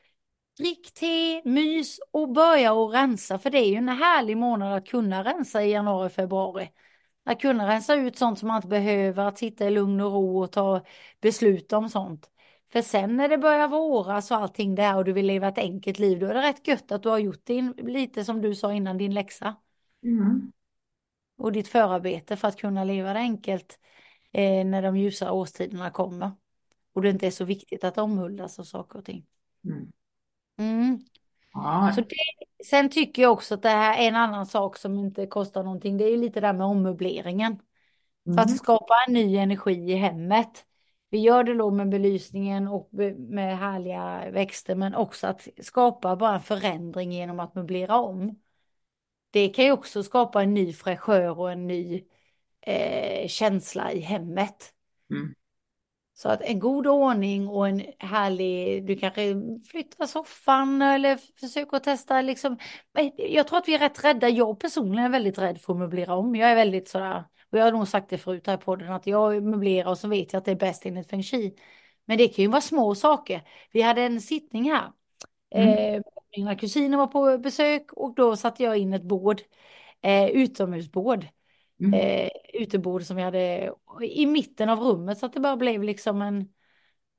drick 0.59 0.95
te, 0.95 1.43
mys 1.45 2.01
och 2.11 2.33
börja 2.33 2.73
att 2.73 2.95
rensa, 2.95 3.39
för 3.39 3.51
det 3.51 3.59
är 3.59 3.69
ju 3.69 3.77
en 3.77 3.89
härlig 3.89 4.37
månad 4.37 4.77
att 4.77 4.89
kunna 4.89 5.25
rensa 5.25 5.63
i 5.63 5.71
januari, 5.71 6.09
februari. 6.09 6.69
Att 7.29 7.41
kunna 7.41 7.69
rensa 7.69 7.95
ut 7.95 8.19
sånt 8.19 8.39
som 8.39 8.49
man 8.49 8.57
inte 8.57 8.69
behöver, 8.69 9.25
att 9.25 9.39
sitta 9.39 9.67
i 9.67 9.71
lugn 9.71 10.01
och 10.01 10.13
ro 10.13 10.43
och 10.43 10.53
ta 10.53 10.85
beslut 11.21 11.73
om 11.73 11.89
sånt. 11.89 12.31
För 12.73 12.83
sen 12.83 13.17
när 13.17 13.29
det 13.29 13.39
börjar 13.39 13.69
våras 13.69 14.31
och 14.31 14.37
allting 14.37 14.75
där 14.75 14.97
och 14.97 15.05
du 15.05 15.13
vill 15.13 15.27
leva 15.27 15.49
ett 15.49 15.59
enkelt 15.59 15.99
liv, 15.99 16.19
då 16.19 16.27
är 16.27 16.35
det 16.35 16.43
rätt 16.43 16.69
gött 16.69 16.93
att 16.93 17.03
du 17.03 17.09
har 17.09 17.19
gjort 17.19 17.47
din, 17.47 17.75
lite 17.77 18.25
som 18.25 18.43
du 18.43 18.55
sa 18.55 18.73
innan, 18.73 18.99
din 18.99 19.15
läxa 19.15 19.57
mm. 20.05 20.53
och 21.37 21.53
ditt 21.53 21.69
förarbete 21.69 22.37
för 22.37 22.49
att 22.49 22.57
kunna 22.57 22.85
leva 22.85 23.13
det 23.13 23.19
enkelt 23.19 23.79
eh, 24.33 24.65
när 24.65 24.83
de 24.83 24.97
ljusa 24.97 25.33
årstiderna 25.33 25.91
kommer. 25.91 26.31
Och 26.93 27.03
det 27.03 27.11
inte 27.11 27.27
är 27.27 27.31
så 27.31 27.45
viktigt 27.45 27.85
att 27.85 27.99
omhuldas 27.99 28.59
och 28.59 28.67
saker 28.67 28.99
och 28.99 29.05
ting. 29.05 29.27
Mm. 29.65 29.93
Mm. 30.59 31.01
Ja, 31.57 31.93
Så 31.95 32.01
det, 32.01 32.65
sen 32.65 32.91
tycker 32.91 33.23
jag 33.23 33.33
också 33.33 33.55
att 33.55 33.63
det 33.63 33.69
här 33.69 33.99
är 33.99 34.09
en 34.09 34.17
annan 34.17 34.47
sak 34.47 34.77
som 34.77 34.99
inte 34.99 35.27
kostar 35.27 35.63
någonting. 35.63 35.97
Det 35.97 36.05
är 36.05 36.11
ju 36.11 36.17
lite 36.17 36.41
där 36.41 36.53
med 36.53 36.67
ommöbleringen. 36.67 37.59
För 38.25 38.39
att 38.39 38.47
mm. 38.47 38.59
skapa 38.59 38.95
en 39.07 39.13
ny 39.13 39.37
energi 39.37 39.93
i 39.93 39.95
hemmet. 39.95 40.65
Vi 41.11 41.19
gör 41.19 41.45
det 41.45 41.55
då 41.55 41.71
med 41.71 41.89
belysningen 41.89 42.69
och 42.69 42.91
med 43.19 43.59
härliga 43.59 44.31
växter 44.31 44.75
men 44.75 44.95
också 44.95 45.27
att 45.27 45.49
skapa 45.61 46.17
bara 46.17 46.35
en 46.35 46.41
förändring 46.41 47.13
genom 47.13 47.41
att 47.41 47.55
möblera 47.55 47.97
om. 47.97 48.41
Det 49.31 49.49
kan 49.49 49.65
ju 49.65 49.73
också 49.73 50.03
skapa 50.03 50.43
en 50.43 50.55
ny 50.55 50.73
fräschör 50.73 51.39
och 51.39 51.53
en 51.53 51.67
ny 51.67 52.05
eh, 52.61 53.29
känsla 53.29 53.93
i 53.93 54.01
hemmet. 54.01 54.73
Mm. 55.11 55.35
Så 56.19 56.29
att 56.29 56.43
en 56.43 56.59
god 56.59 56.87
ordning 56.87 57.49
och 57.49 57.69
en 57.69 57.83
härlig, 57.99 58.87
du 58.87 58.97
kanske 58.97 59.35
flyttar 59.71 60.07
soffan 60.07 60.83
eller 60.83 61.19
försöker 61.41 61.79
testa 61.79 62.23
liksom. 62.23 62.59
Jag 63.17 63.49
tror 63.49 63.59
att 63.59 63.69
vi 63.69 63.75
är 63.75 63.79
rätt 63.79 64.05
rädda, 64.05 64.29
jag 64.29 64.61
personligen 64.61 65.05
är 65.05 65.09
väldigt 65.09 65.39
rädd 65.39 65.61
för 65.61 65.73
att 65.73 65.79
möblera 65.79 66.15
om. 66.15 66.37
Jag 66.37 66.51
är 66.51 66.55
väldigt 66.55 66.89
sådär, 66.89 67.25
och 67.51 67.59
jag 67.59 67.65
har 67.65 67.73
nog 67.73 67.89
sagt 67.89 68.11
det 68.11 68.19
förut 68.19 68.47
här 68.47 68.55
i 68.55 68.59
podden, 68.59 68.93
att 68.93 69.07
jag 69.07 69.43
möblerar 69.43 69.91
och 69.91 69.99
så 69.99 70.09
vet 70.09 70.33
jag 70.33 70.39
att 70.39 70.45
det 70.45 70.51
är 70.51 70.57
bäst 70.57 70.87
enligt 70.87 71.11
feng 71.11 71.23
shui. 71.23 71.57
Men 72.05 72.19
det 72.19 72.29
kan 72.29 72.43
ju 72.43 72.51
vara 72.51 72.61
små 72.61 72.95
saker. 72.95 73.43
Vi 73.73 73.83
hade 73.83 74.03
en 74.03 74.21
sittning 74.21 74.71
här. 74.71 74.93
Mm. 75.55 75.95
Eh, 75.95 76.03
mina 76.37 76.57
kusiner 76.57 76.99
var 76.99 77.07
på 77.07 77.39
besök 77.39 77.93
och 77.93 78.15
då 78.15 78.37
satte 78.37 78.63
jag 78.63 78.77
in 78.77 78.93
ett 78.93 79.03
bord, 79.03 79.41
eh, 80.03 80.27
utomhusbord 80.27 81.27
Mm. 81.81 81.95
eh, 81.95 82.29
utebord 82.55 83.03
som 83.03 83.17
vi 83.17 83.23
hade 83.23 83.73
i 84.03 84.27
mitten 84.27 84.69
av 84.69 84.81
rummet 84.81 85.19
så 85.19 85.27
att 85.27 85.33
det 85.33 85.41
bara 85.41 85.57
blev 85.57 85.83
liksom 85.83 86.23
en 86.23 86.49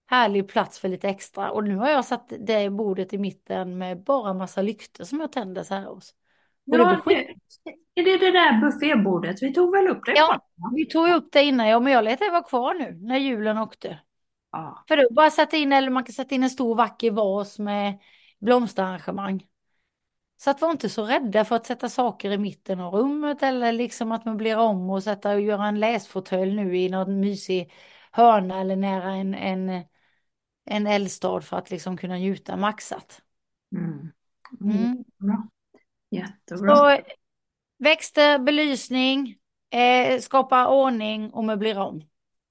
härlig 0.08 0.48
plats 0.48 0.80
för 0.80 0.89
lite 0.89 1.10
extra. 1.10 1.52
Och 1.52 1.63
nu 1.63 1.76
har 1.76 1.89
jag 1.89 2.06
satt 2.06 2.34
det 2.39 2.70
bordet 2.70 3.13
i 3.13 3.17
mitten 3.17 3.78
med 3.78 4.04
bara 4.04 4.34
massa 4.34 4.62
lyktor 4.62 5.04
som 5.04 5.20
jag 5.20 5.32
tänder 5.32 5.63
så 5.63 5.74
här 5.74 5.86
hos. 5.86 6.13
Och 6.72 6.78
Ja, 6.78 7.02
det, 7.06 7.36
är 7.96 8.04
det 8.04 8.17
det 8.17 8.32
där 8.32 8.62
buffébordet? 8.62 9.43
Vi 9.43 9.54
tog 9.54 9.72
väl 9.72 9.88
upp 9.88 10.06
det? 10.06 10.13
Ja, 10.15 10.41
vi 10.76 10.86
tog 10.86 11.10
upp 11.10 11.32
det 11.32 11.43
innan, 11.43 11.67
ja, 11.67 11.80
men 11.80 11.93
jag 11.93 12.04
lät 12.04 12.20
det 12.20 12.30
vara 12.30 12.43
kvar 12.43 12.74
nu 12.74 12.98
när 13.02 13.17
julen 13.17 13.58
åkte. 13.58 14.00
Ja. 14.52 14.84
För 14.88 14.98
då 14.98 15.13
bara 15.13 15.32
sätta 15.32 15.58
in, 15.58 15.74
eller 15.74 15.89
man 15.89 16.04
kan 16.04 16.13
sätta 16.13 16.36
in 16.36 16.43
en 16.43 16.50
stor 16.50 16.76
vacker 16.76 17.12
vas 17.12 17.60
med 17.60 18.00
blomsterarrangemang. 18.39 19.43
Så 20.38 20.50
att 20.50 20.62
var 20.62 20.71
inte 20.71 20.89
så 20.89 21.06
rädda 21.06 21.45
för 21.45 21.56
att 21.56 21.65
sätta 21.65 21.89
saker 21.89 22.32
i 22.32 22.38
mitten 22.38 22.80
av 22.80 22.93
rummet 22.93 23.43
eller 23.43 23.71
liksom 23.71 24.12
att 24.12 24.26
möblera 24.26 24.62
om 24.62 24.89
och 24.89 25.04
sätta 25.04 25.34
och 25.34 25.41
göra 25.41 25.67
en 25.67 25.80
läsfåtölj 25.80 26.56
nu 26.56 26.78
i 26.78 26.89
någon 26.89 27.19
mysig 27.19 27.71
hörna 28.12 28.62
eller 28.62 28.76
nära 28.76 29.12
en, 29.12 29.36
en, 29.36 29.84
en 30.65 30.88
eldstad 30.88 31.41
för 31.41 31.58
att 31.58 31.71
liksom 31.71 31.97
kunna 31.97 32.15
njuta 32.15 32.58
maxat. 32.58 33.21
Mm. 33.76 34.12
Mm. 34.62 34.78
Mm. 34.78 35.04
Bra. 35.17 35.47
Jättebra. 36.12 36.76
Så 36.76 36.97
växter, 37.78 38.39
belysning, 38.39 39.38
eh, 39.69 40.19
skapa 40.19 40.67
ordning 40.67 41.34
och 41.34 41.43
möblera 41.43 41.86
om. 41.86 41.95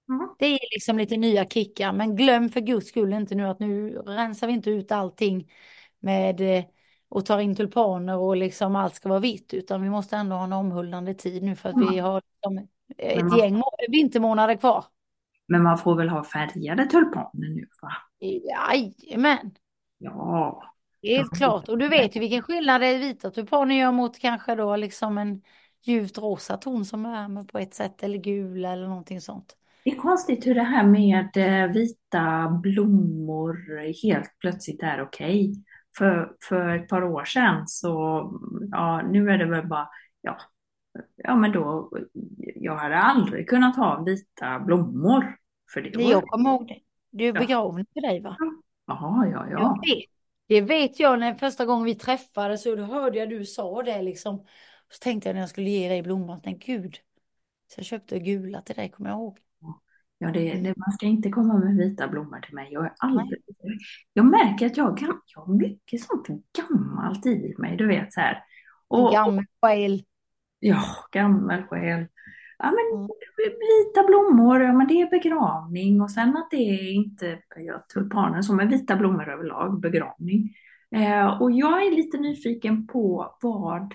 Mm. 0.08 0.28
Det 0.38 0.46
är 0.46 0.74
liksom 0.74 0.98
lite 0.98 1.16
nya 1.16 1.44
kickar, 1.44 1.92
men 1.92 2.16
glöm 2.16 2.48
för 2.48 2.60
guds 2.60 2.88
skull 2.88 3.12
inte 3.12 3.34
nu 3.34 3.46
att 3.46 3.60
nu 3.60 3.90
rensar 3.90 4.46
vi 4.46 4.52
inte 4.52 4.70
ut 4.70 4.92
allting 4.92 5.52
med 5.98 6.40
eh, 6.40 6.64
och 7.08 7.26
tar 7.26 7.38
in 7.38 7.54
tulpaner 7.56 8.16
och 8.18 8.36
liksom 8.36 8.76
allt 8.76 8.94
ska 8.94 9.08
vara 9.08 9.18
vitt, 9.20 9.54
utan 9.54 9.82
vi 9.82 9.90
måste 9.90 10.16
ändå 10.16 10.36
ha 10.36 10.44
en 10.44 10.52
omhuldande 10.52 11.14
tid 11.14 11.42
nu 11.42 11.56
för 11.56 11.68
att 11.68 11.76
vi 11.92 11.96
Ja. 11.96 12.04
har 12.04 12.22
liksom 12.32 12.68
ett 12.98 13.16
Men 13.16 13.26
man- 13.28 13.38
gäng 13.38 13.54
må- 13.56 13.72
vintermånader 13.88 14.54
kvar. 14.54 14.84
Men 15.48 15.62
man 15.62 15.78
får 15.78 15.96
väl 15.96 16.08
ha 16.08 16.24
färgade 16.24 16.86
tulpaner 16.86 17.48
nu 17.54 17.66
va? 17.82 17.88
Jajamän, 18.20 19.50
Ja. 19.98 20.62
Helt 21.02 21.36
klart. 21.36 21.68
Och 21.68 21.78
du 21.78 21.88
vet 21.88 22.16
ju 22.16 22.20
vilken 22.20 22.42
skillnad 22.42 22.80
det 22.80 22.98
vita 22.98 23.30
tulpaner 23.30 23.74
gör 23.74 23.92
mot 23.92 24.18
kanske 24.18 24.54
då 24.54 24.76
liksom 24.76 25.18
en 25.18 25.42
ljust 25.84 26.18
rosa 26.18 26.56
ton 26.56 26.84
som 26.84 27.06
är 27.06 27.44
på 27.44 27.58
ett 27.58 27.74
sätt 27.74 28.02
eller 28.02 28.18
gul 28.18 28.64
eller 28.64 28.88
någonting 28.88 29.20
sånt. 29.20 29.56
Det 29.84 29.90
är 29.90 29.96
konstigt 29.96 30.46
hur 30.46 30.54
det 30.54 30.62
här 30.62 30.86
med 30.86 31.36
eh, 31.36 31.72
vita 31.72 32.48
blommor 32.62 33.56
helt 34.02 34.38
plötsligt 34.38 34.82
är 34.82 35.02
okej. 35.02 35.64
För, 35.98 36.36
för 36.48 36.76
ett 36.76 36.88
par 36.88 37.04
år 37.04 37.24
sedan 37.24 37.68
så, 37.68 37.90
ja 38.70 39.02
nu 39.02 39.30
är 39.30 39.38
det 39.38 39.46
väl 39.46 39.66
bara, 39.66 39.88
ja, 40.20 40.38
ja 41.16 41.36
men 41.36 41.52
då, 41.52 41.90
jag 42.54 42.76
hade 42.76 42.98
aldrig 42.98 43.48
kunnat 43.48 43.76
ha 43.76 44.02
vita 44.02 44.60
blommor. 44.60 45.36
För 45.72 45.80
det 45.80 45.96
var... 45.96 46.10
Jag 46.10 46.22
kommer 46.22 46.50
ihåg 46.50 46.68
det. 46.68 46.78
Du 47.10 47.24
är 47.24 47.32
begravning 47.32 47.86
för 47.94 48.00
dig 48.00 48.20
va? 48.20 48.36
Ja, 48.86 49.26
ja, 49.32 49.46
ja. 49.50 49.58
Jag 49.60 49.94
vet. 49.94 50.04
Det 50.48 50.60
vet 50.60 51.00
jag 51.00 51.20
när 51.20 51.34
första 51.34 51.64
gången 51.64 51.84
vi 51.84 51.94
träffades 51.94 52.62
så 52.62 52.76
hörde 52.76 53.18
jag 53.18 53.30
du 53.30 53.44
sa 53.44 53.82
det 53.82 54.02
liksom. 54.02 54.46
Så 54.88 54.98
tänkte 55.00 55.28
jag 55.28 55.34
när 55.34 55.40
jag 55.40 55.50
skulle 55.50 55.70
ge 55.70 55.88
dig 55.88 56.02
blomman, 56.02 56.40
men 56.44 56.58
gud. 56.58 56.96
Så 57.66 57.78
jag 57.78 57.86
köpte 57.86 58.18
gula 58.18 58.60
till 58.60 58.74
dig, 58.74 58.90
kommer 58.90 59.10
jag 59.10 59.16
ihåg. 59.16 59.38
Ja, 60.18 60.30
det, 60.30 60.54
det, 60.54 60.74
man 60.76 60.92
ska 60.92 61.06
inte 61.06 61.30
komma 61.30 61.58
med 61.58 61.76
vita 61.76 62.08
blommor 62.08 62.40
till 62.40 62.54
mig. 62.54 62.68
Jag 62.72 62.84
är 62.84 62.92
aldrig... 62.98 63.42
Jag 64.12 64.24
märker 64.24 64.66
att 64.66 64.76
jag, 64.76 64.98
jag 65.34 65.40
har 65.40 65.54
mycket 65.54 66.00
sånt 66.00 66.26
gammalt 66.56 67.26
i 67.26 67.54
mig, 67.58 67.76
du 67.76 67.86
vet 67.86 68.12
så 68.12 68.20
här. 68.20 68.44
Och, 68.88 69.12
gammal 69.12 69.44
själ. 69.62 70.02
Ja, 70.58 70.82
gammal 71.12 71.62
själ. 71.62 72.06
Ja, 72.58 72.64
men 72.64 73.00
mm. 73.00 73.08
vita 73.44 74.06
blommor, 74.06 74.62
ja 74.62 74.72
men 74.72 74.86
det 74.86 75.00
är 75.00 75.10
begravning 75.10 76.00
och 76.00 76.10
sen 76.10 76.36
att 76.36 76.50
det 76.50 76.56
är 76.56 76.92
inte 76.92 77.38
ja, 77.56 77.86
tulpaner 77.94 78.42
som 78.42 78.60
är 78.60 78.66
vita 78.66 78.96
blommor 78.96 79.28
överlag, 79.28 79.80
begravning. 79.80 80.54
Eh, 80.90 81.42
och 81.42 81.50
jag 81.50 81.86
är 81.86 81.90
lite 81.90 82.18
nyfiken 82.18 82.86
på 82.86 83.36
vad, 83.42 83.94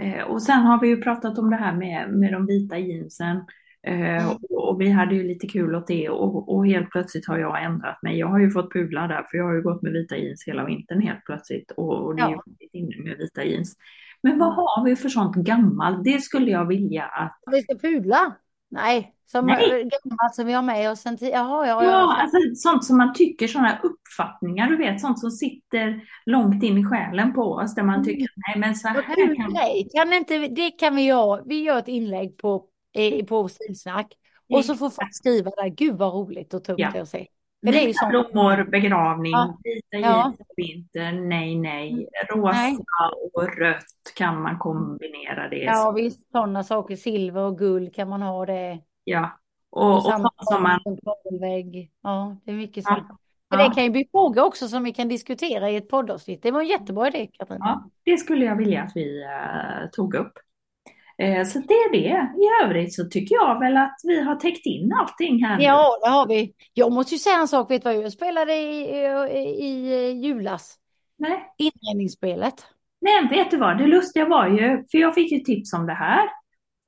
eh, 0.00 0.22
och 0.22 0.42
sen 0.42 0.60
har 0.60 0.80
vi 0.80 0.88
ju 0.88 1.02
pratat 1.02 1.38
om 1.38 1.50
det 1.50 1.56
här 1.56 1.76
med, 1.76 2.10
med 2.10 2.32
de 2.32 2.46
vita 2.46 2.78
jeansen. 2.78 3.44
Mm. 3.86 4.28
och, 4.28 4.68
och, 4.68 4.80
vi 4.80 4.90
hade 4.90 5.14
ju 5.14 5.22
lite 5.22 5.46
kul 5.46 5.74
åt 5.74 5.86
det 5.86 6.08
och, 6.08 6.54
och, 6.54 6.66
helt 6.66 6.90
plötsligt 6.90 7.26
har 7.26 7.38
jag 7.38 7.64
ändrat 7.64 8.02
mig. 8.02 8.18
Jag 8.18 8.26
har 8.26 8.38
ju 8.38 8.50
fått 8.50 8.72
pudla 8.72 9.06
där 9.06 9.22
för 9.30 9.38
jag 9.38 9.44
har 9.44 9.54
ju 9.54 9.62
gått 9.62 9.82
med 9.82 9.92
vita 9.92 10.16
jeans 10.16 10.44
hela 10.46 10.64
vintern 10.64 11.00
helt 11.00 11.24
plötsligt 11.24 11.70
och, 11.70 12.04
och 12.04 12.16
det 12.16 12.22
är 12.22 12.30
ja. 12.30 12.42
ju 12.60 12.80
inne 12.80 13.04
med 13.04 13.18
vita 13.18 13.44
jeans. 13.44 13.76
Men 14.22 14.38
vad 14.38 14.54
har 14.54 14.84
vi 14.84 14.96
för 14.96 15.08
sånt 15.08 15.36
gammalt? 15.36 16.04
Det 16.04 16.22
skulle 16.22 16.50
jag 16.50 16.66
vilja 16.66 17.04
att... 17.04 17.38
Vi 17.50 17.62
ska 17.62 17.74
pudla? 17.74 18.36
Nej, 18.70 19.14
som 19.26 19.46
Nej. 19.46 19.68
gammalt 19.68 20.34
som 20.34 20.46
vi 20.46 20.52
har 20.52 20.62
med 20.62 20.90
oss 20.90 21.00
sen 21.00 21.16
tidigare. 21.16 21.38
Ja, 21.42 21.66
ja, 21.66 21.84
ja. 21.84 22.16
Alltså, 22.20 22.36
sånt 22.54 22.84
som 22.84 22.96
man 22.96 23.14
tycker, 23.14 23.46
sådana 23.46 23.78
uppfattningar, 23.82 24.70
du 24.70 24.76
vet, 24.76 25.00
sånt 25.00 25.18
som 25.18 25.30
sitter 25.30 26.00
långt 26.26 26.62
in 26.62 26.78
i 26.78 26.84
själen 26.84 27.34
på 27.34 27.42
oss, 27.42 27.74
där 27.74 27.82
man 27.82 27.94
mm. 27.94 28.04
tycker, 28.04 28.28
nej 28.48 28.58
men 28.58 28.74
så 28.74 28.88
här 28.88 29.02
kan... 29.02 29.54
Kan 29.94 30.12
inte, 30.12 30.38
det 30.38 30.70
kan 30.70 30.96
vi 30.96 31.02
göra. 31.02 31.42
Vi 31.46 31.62
gör 31.62 31.78
ett 31.78 31.88
inlägg 31.88 32.36
på, 32.36 32.64
på 33.28 33.48
Stilsnack. 33.48 34.14
Och 34.54 34.64
så 34.64 34.74
får 34.74 34.90
folk 34.90 35.14
skriva 35.14 35.50
där, 35.50 35.68
gud 35.68 35.96
vad 35.96 36.14
roligt 36.14 36.54
och 36.54 36.68
upp 36.68 36.78
ja. 36.78 36.90
det 36.94 37.00
och 37.00 37.08
se. 37.08 37.26
Men 37.62 37.72
det 37.72 37.82
är 37.82 37.86
ju 37.86 37.94
sånt. 37.94 38.10
blommor, 38.10 38.64
begravning, 38.70 39.32
ja. 39.32 39.58
vita 39.64 40.08
ja. 40.08 40.32
vinter, 40.56 41.12
nej 41.12 41.56
nej. 41.56 41.92
Mm. 41.92 42.04
Rosa 42.28 42.52
nej. 42.52 42.78
och 43.34 43.58
rött 43.58 44.14
kan 44.16 44.42
man 44.42 44.58
kombinera 44.58 45.48
det. 45.48 45.56
Ja 45.56 45.92
visst, 45.96 46.30
sådana 46.32 46.64
saker. 46.64 46.96
Silver 46.96 47.42
och 47.42 47.58
guld 47.58 47.94
kan 47.94 48.08
man 48.08 48.22
ha 48.22 48.46
det. 48.46 48.80
Ja. 49.04 49.38
Och, 49.70 49.92
och, 49.92 49.96
och 49.96 50.32
som 50.40 50.62
man... 50.62 50.80
Ja, 52.02 52.36
det 52.44 52.50
är 52.50 52.54
mycket 52.54 52.84
sånt. 52.84 53.06
Ja. 53.48 53.56
Det 53.56 53.74
kan 53.74 53.84
ju 53.84 53.90
bli 53.90 54.08
frågor 54.10 54.44
också 54.44 54.68
som 54.68 54.84
vi 54.84 54.92
kan 54.92 55.08
diskutera 55.08 55.70
i 55.70 55.76
ett 55.76 55.88
poddavsnitt. 55.88 56.42
Det 56.42 56.50
var 56.50 56.60
en 56.60 56.66
jättebra 56.66 57.08
idé, 57.08 57.30
Katarina. 57.32 57.64
Ja, 57.64 57.90
det 58.12 58.16
skulle 58.16 58.44
jag 58.44 58.56
vilja 58.56 58.82
att 58.82 58.92
vi 58.94 59.24
uh, 59.24 59.90
tog 59.92 60.14
upp. 60.14 60.32
Eh, 61.20 61.44
så 61.44 61.58
det 61.58 61.74
är 61.74 61.92
det. 61.92 62.42
I 62.42 62.64
övrigt 62.64 62.94
så 62.94 63.04
tycker 63.04 63.34
jag 63.34 63.60
väl 63.60 63.76
att 63.76 63.96
vi 64.04 64.22
har 64.22 64.36
täckt 64.36 64.66
in 64.66 64.92
allting 65.00 65.44
här. 65.44 65.60
Ja, 65.60 65.98
det 66.02 66.10
har 66.10 66.26
vi. 66.26 66.54
Jag 66.74 66.92
måste 66.92 67.14
ju 67.14 67.18
säga 67.18 67.36
en 67.36 67.48
sak. 67.48 67.70
Vet 67.70 67.82
du 67.82 67.94
vad 67.94 68.04
jag 68.04 68.12
spelade 68.12 68.54
i, 68.54 68.80
i, 69.30 69.64
i 69.64 70.10
julas? 70.10 70.76
Nej. 71.18 71.54
Inredningsspelet. 71.58 72.66
Men 73.00 73.28
vet 73.28 73.50
du 73.50 73.56
vad, 73.56 73.78
det 73.78 73.86
lustiga 73.86 74.24
var 74.24 74.48
ju, 74.48 74.84
för 74.90 74.98
jag 74.98 75.14
fick 75.14 75.32
ju 75.32 75.38
tips 75.38 75.72
om 75.72 75.86
det 75.86 75.94
här. 75.94 76.28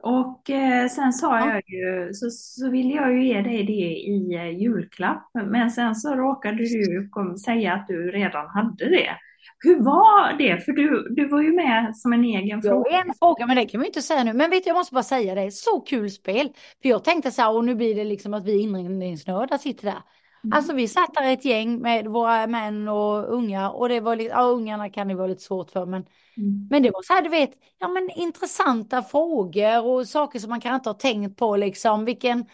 Och 0.02 0.50
eh, 0.50 0.88
sen 0.88 1.12
sa 1.12 1.38
ja. 1.38 1.48
jag 1.48 1.62
ju, 1.66 2.12
så, 2.12 2.30
så 2.30 2.70
ville 2.70 2.94
jag 2.94 3.16
ju 3.16 3.26
ge 3.26 3.40
dig 3.40 3.64
det 3.64 3.72
i 3.72 4.34
eh, 4.34 4.60
julklapp. 4.62 5.30
Men 5.46 5.70
sen 5.70 5.94
så 5.94 6.14
råkade 6.14 6.56
du 6.56 7.08
kom, 7.10 7.38
säga 7.38 7.74
att 7.74 7.86
du 7.86 8.10
redan 8.10 8.48
hade 8.48 8.88
det. 8.88 9.10
Hur 9.58 9.80
var 9.80 10.38
det? 10.38 10.64
För 10.64 10.72
du, 10.72 11.14
du 11.16 11.28
var 11.28 11.42
ju 11.42 11.52
med 11.52 11.96
som 11.96 12.12
en 12.12 12.24
egen 12.24 12.62
fråga. 12.62 12.90
Ja, 12.90 13.04
en 13.06 13.14
fråga, 13.18 13.46
men 13.46 13.56
det 13.56 13.66
kan 13.66 13.80
vi 13.80 13.86
inte 13.86 14.02
säga 14.02 14.24
nu. 14.24 14.32
Men 14.32 14.50
vet 14.50 14.64
du, 14.64 14.68
jag 14.68 14.76
måste 14.76 14.94
bara 14.94 15.02
säga 15.02 15.34
det, 15.34 15.50
så 15.50 15.80
kul 15.80 16.10
spel. 16.10 16.48
För 16.82 16.88
jag 16.88 17.04
tänkte 17.04 17.30
så 17.30 17.42
här, 17.42 17.56
och 17.56 17.64
nu 17.64 17.74
blir 17.74 17.94
det 17.94 18.04
liksom 18.04 18.34
att 18.34 18.44
vi 18.44 18.62
inredningsnördar 18.62 19.58
sitter 19.58 19.84
där. 19.84 20.02
Mm. 20.44 20.56
Alltså 20.56 20.72
vi 20.72 20.88
satt 20.88 21.14
där 21.14 21.32
ett 21.32 21.44
gäng 21.44 21.78
med 21.80 22.06
våra 22.06 22.46
män 22.46 22.88
och 22.88 23.34
unga 23.34 23.70
och 23.70 23.88
det 23.88 24.00
var 24.00 24.16
lite, 24.16 24.30
ja 24.30 24.42
ungarna 24.42 24.90
kan 24.90 25.08
det 25.08 25.14
vara 25.14 25.26
lite 25.26 25.42
svårt 25.42 25.70
för 25.70 25.86
men, 25.86 26.04
mm. 26.36 26.68
men 26.70 26.82
det 26.82 26.90
var 26.90 27.02
så 27.02 27.12
här 27.12 27.22
du 27.22 27.28
vet, 27.28 27.50
ja 27.78 27.88
men 27.88 28.10
intressanta 28.10 29.02
frågor 29.02 29.86
och 29.86 30.08
saker 30.08 30.38
som 30.38 30.50
man 30.50 30.60
kanske 30.60 30.74
inte 30.74 30.88
har 30.88 30.94
tänkt 30.94 31.38
på 31.38 31.56
liksom, 31.56 32.04
vilken, 32.04 32.44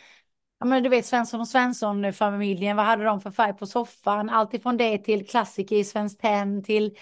ja 0.60 0.66
men 0.66 0.82
du 0.82 0.88
vet 0.88 1.06
Svensson 1.06 1.40
och 1.40 1.48
Svensson-familjen, 1.48 2.76
vad 2.76 2.86
hade 2.86 3.04
de 3.04 3.20
för 3.20 3.30
färg 3.30 3.52
på 3.52 3.66
soffan? 3.66 4.30
Allt 4.30 4.54
ifrån 4.54 4.76
det 4.76 4.98
till 4.98 5.26
klassiker 5.26 5.76
i 5.76 5.84
Svenskt 5.84 6.20
Tenn 6.20 6.62
till 6.62 6.96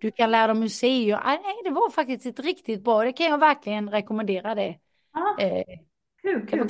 du 0.00 0.10
kan 0.10 0.30
lära 0.30 0.46
dig 0.46 0.62
museer. 0.62 1.20
Nej, 1.24 1.60
det 1.64 1.70
var 1.70 1.90
faktiskt 1.90 2.26
ett 2.26 2.40
riktigt 2.40 2.84
bra, 2.84 3.04
det 3.04 3.12
kan 3.12 3.26
jag 3.26 3.38
verkligen 3.38 3.90
rekommendera 3.90 4.54
det. 4.54 4.78
Ja. 5.12 5.36
Eh, 5.38 5.78
kul, 6.22 6.46
kul. 6.46 6.68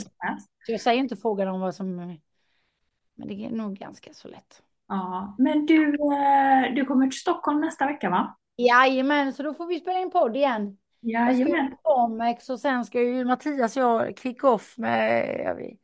Jag 0.67 0.81
säger 0.81 1.01
inte 1.01 1.17
frågan 1.17 1.49
om 1.49 1.61
vad 1.61 1.75
som, 1.75 1.97
men 3.15 3.29
det 3.29 3.45
är 3.45 3.51
nog 3.51 3.77
ganska 3.77 4.13
så 4.13 4.29
lätt. 4.29 4.63
Ja, 4.89 5.35
men 5.39 5.67
du, 5.67 5.89
eh, 5.89 6.75
du 6.75 6.85
kommer 6.85 7.07
till 7.07 7.21
Stockholm 7.21 7.61
nästa 7.61 7.87
vecka 7.87 8.11
va? 8.11 8.37
Jajamän, 8.57 9.33
så 9.33 9.43
då 9.43 9.55
får 9.55 9.67
vi 9.67 9.81
spela 9.81 9.99
in 9.99 10.11
podd 10.11 10.37
igen. 10.37 10.79
Jajamän. 11.01 11.55
Jag 11.55 11.79
ska 11.79 12.05
Omex 12.05 12.51
och 12.51 12.61
sen 12.61 12.85
ska 12.85 13.01
ju 13.03 13.25
Mattias 13.25 13.77
och 13.77 13.83
jag 13.83 14.19
kick 14.19 14.45
off 14.45 14.79
med 14.79 15.77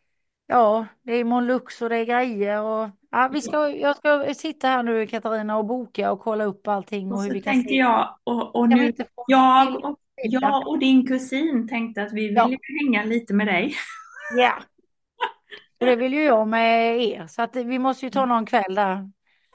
Ja, 0.50 0.86
det 1.02 1.12
är 1.12 1.24
Monlux 1.24 1.82
och 1.82 1.88
det 1.88 1.96
är 1.96 2.04
grejer 2.04 2.62
och 2.62 2.88
ja, 3.10 3.30
vi 3.32 3.42
ska, 3.42 3.68
jag 3.68 3.96
ska 3.96 4.34
sitta 4.34 4.68
här 4.68 4.82
nu 4.82 5.06
Katarina 5.06 5.56
och 5.58 5.66
boka 5.66 6.12
och 6.12 6.20
kolla 6.20 6.44
upp 6.44 6.68
allting. 6.68 7.12
Och, 7.12 7.18
och 7.18 7.24
hur 7.24 7.32
vi 7.32 7.40
kan 7.40 7.52
tänkte 7.52 7.74
jag, 7.74 8.18
och, 8.24 8.56
och 8.56 8.68
nu, 8.68 8.92
jag, 9.26 9.84
och, 9.84 10.00
jag 10.14 10.68
och 10.68 10.78
din 10.78 11.06
kusin 11.06 11.68
tänkte 11.68 12.02
att 12.02 12.12
vi 12.12 12.26
vill 12.26 12.36
ja. 12.36 12.50
hänga 12.84 13.04
lite 13.04 13.34
med 13.34 13.46
dig. 13.46 13.74
Ja, 14.36 14.52
och 15.80 15.86
det 15.86 15.96
vill 15.96 16.12
ju 16.12 16.22
jag 16.22 16.48
med 16.48 17.02
er 17.02 17.26
så 17.26 17.42
att 17.42 17.56
vi 17.56 17.78
måste 17.78 18.06
ju 18.06 18.10
ta 18.10 18.26
någon 18.26 18.46
kväll 18.46 18.74
där. 18.74 19.10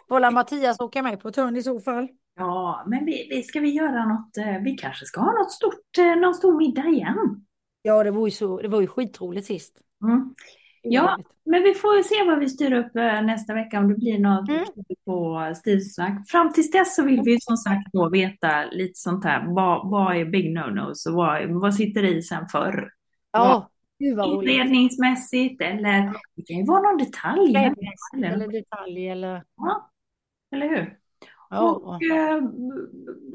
Får 0.08 0.32
Mattias 0.32 0.80
åka 0.80 1.04
med 1.04 1.20
på 1.20 1.32
turn 1.32 1.58
i 1.58 1.64
så 1.64 1.80
fall. 1.80 2.08
Ja, 2.36 2.84
men 2.88 3.06
vi, 3.06 3.28
vi, 3.30 3.44
ska 3.44 3.60
vi 3.60 3.70
göra 3.70 4.06
något, 4.06 4.38
eh, 4.38 4.64
vi 4.64 4.78
kanske 4.78 5.06
ska 5.06 5.22
ha 5.22 5.32
något 5.32 5.52
stort, 5.52 5.98
eh, 5.98 6.16
någon 6.16 6.36
stor 6.36 6.58
middag 6.58 6.88
igen. 6.88 7.46
Ja, 7.82 8.04
det 8.04 8.12
var 8.12 8.28
ju, 8.28 8.32
så, 8.32 8.62
det 8.62 8.68
var 8.68 8.82
ju 8.82 8.88
skitroligt 8.88 9.48
sist. 9.48 9.82
Mm. 10.04 10.34
Ja, 10.90 11.18
men 11.46 11.64
vi 11.64 11.74
får 11.74 12.04
se 12.04 12.30
vad 12.30 12.40
vi 12.40 12.50
styr 12.50 12.74
upp 12.74 12.96
eh, 12.96 13.22
nästa 13.22 13.54
vecka 13.54 13.80
om 13.80 13.88
det 13.88 13.96
blir 13.96 14.20
något 14.20 14.50
mm. 14.50 14.66
på 15.06 15.52
Stilsnack. 15.56 16.30
Fram 16.30 16.54
tills 16.54 16.72
dess 16.72 16.96
så 16.96 17.04
vill 17.04 17.22
vi 17.26 17.38
som 17.42 17.58
sagt 17.58 17.94
då 17.94 18.10
veta 18.10 18.66
lite 18.72 19.00
sånt 19.00 19.24
här. 19.24 19.46
Vad, 19.48 19.90
vad 19.90 20.16
är 20.16 20.26
big 20.26 20.58
no-nos 20.58 21.06
och 21.06 21.14
vad, 21.14 21.50
vad 21.50 21.76
sitter 21.76 22.04
i 22.04 22.22
sen 22.22 22.48
förr? 22.48 22.92
Ja, 23.32 23.70
Inredningsmässigt 24.00 25.62
eller 25.62 26.14
det 26.36 26.42
kan 26.48 26.58
ju 26.58 26.66
vara 26.66 26.82
någon 26.82 26.98
detalj. 26.98 27.56
Eller, 27.56 28.34
eller 28.34 28.48
detalj 28.48 29.10
eller... 29.10 29.44
Ja, 29.58 29.92
eller 30.52 30.70
hur? 30.70 30.98
Ja. 31.50 31.72
Och 31.72 32.04
eh, 32.04 32.44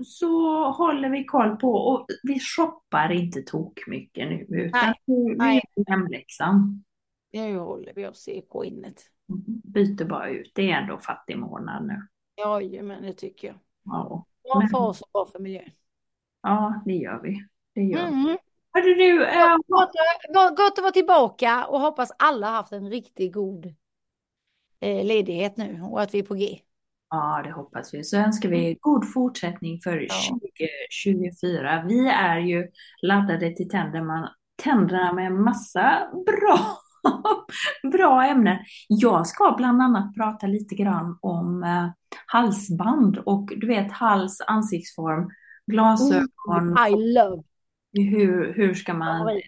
så 0.04 0.64
håller 0.70 1.10
vi 1.10 1.24
koll 1.24 1.56
på, 1.56 1.72
och 1.72 2.06
vi 2.22 2.40
shoppar 2.40 3.12
inte 3.12 3.42
tok 3.42 3.86
mycket 3.86 4.28
nu 4.28 4.46
utan 4.48 4.94
Nej. 5.36 5.62
vi 5.76 5.82
är 5.86 5.90
hemläxan. 5.90 6.84
Jag 7.30 7.60
håller 7.60 7.92
vi 7.96 8.06
oss 8.06 8.28
i 8.28 8.42
innet. 8.64 9.02
Byter 9.64 10.04
bara 10.04 10.30
ut, 10.30 10.52
det 10.54 10.70
är 10.70 10.76
ändå 10.76 10.98
fattig 10.98 11.38
månad 11.38 11.86
nu. 11.86 12.06
Ja, 12.34 12.60
men 12.82 13.02
det 13.02 13.12
tycker 13.12 13.48
jag. 13.48 13.56
Ja. 13.84 14.26
För 14.70 14.78
oss 14.78 15.00
och 15.00 15.08
bra 15.12 15.26
för 15.32 15.38
miljön. 15.38 15.70
Ja, 16.42 16.82
det 16.84 16.94
gör 16.94 17.20
vi. 17.22 17.46
Det 17.74 17.82
gör 17.82 18.06
mm. 18.06 18.24
vi. 18.24 18.38
Hörru 18.72 18.94
du, 18.94 19.24
äh, 19.26 19.56
gott, 19.66 20.56
gott, 20.56 20.78
att 20.78 20.82
vara 20.82 20.92
tillbaka 20.92 21.66
och 21.66 21.80
hoppas 21.80 22.12
alla 22.18 22.46
haft 22.46 22.72
en 22.72 22.90
riktigt 22.90 23.32
god 23.32 23.66
eh, 24.80 25.04
ledighet 25.04 25.56
nu 25.56 25.82
och 25.82 26.02
att 26.02 26.14
vi 26.14 26.18
är 26.18 26.22
på 26.22 26.34
G. 26.34 26.60
Ja, 27.10 27.40
det 27.44 27.52
hoppas 27.52 27.94
vi. 27.94 28.04
Så 28.04 28.16
önskar 28.16 28.48
vi 28.48 28.64
mm. 28.64 28.78
god 28.80 29.12
fortsättning 29.12 29.80
för 29.80 29.96
ja. 29.96 30.14
2024. 31.04 31.84
Vi 31.88 32.08
är 32.08 32.38
ju 32.38 32.70
laddade 33.02 33.54
till 33.54 33.68
tänderna, 33.68 34.36
tänderna 34.56 35.12
med 35.12 35.32
massa 35.32 36.10
bra 36.26 36.58
bra 37.92 38.24
ämnen. 38.24 38.58
Jag 38.88 39.26
ska 39.26 39.54
bland 39.56 39.82
annat 39.82 40.14
prata 40.14 40.46
lite 40.46 40.74
grann 40.74 41.18
om 41.20 41.62
eh, 41.62 41.88
halsband 42.26 43.18
och 43.18 43.52
du 43.56 43.66
vet 43.66 43.92
hals, 43.92 44.40
ansiktsform, 44.46 45.30
glasögon. 45.66 46.28
Mm, 46.58 46.86
I 46.86 47.14
love. 47.14 47.42
Hur, 47.92 48.54
hur 48.54 48.74
ska 48.74 48.94
man 48.94 49.40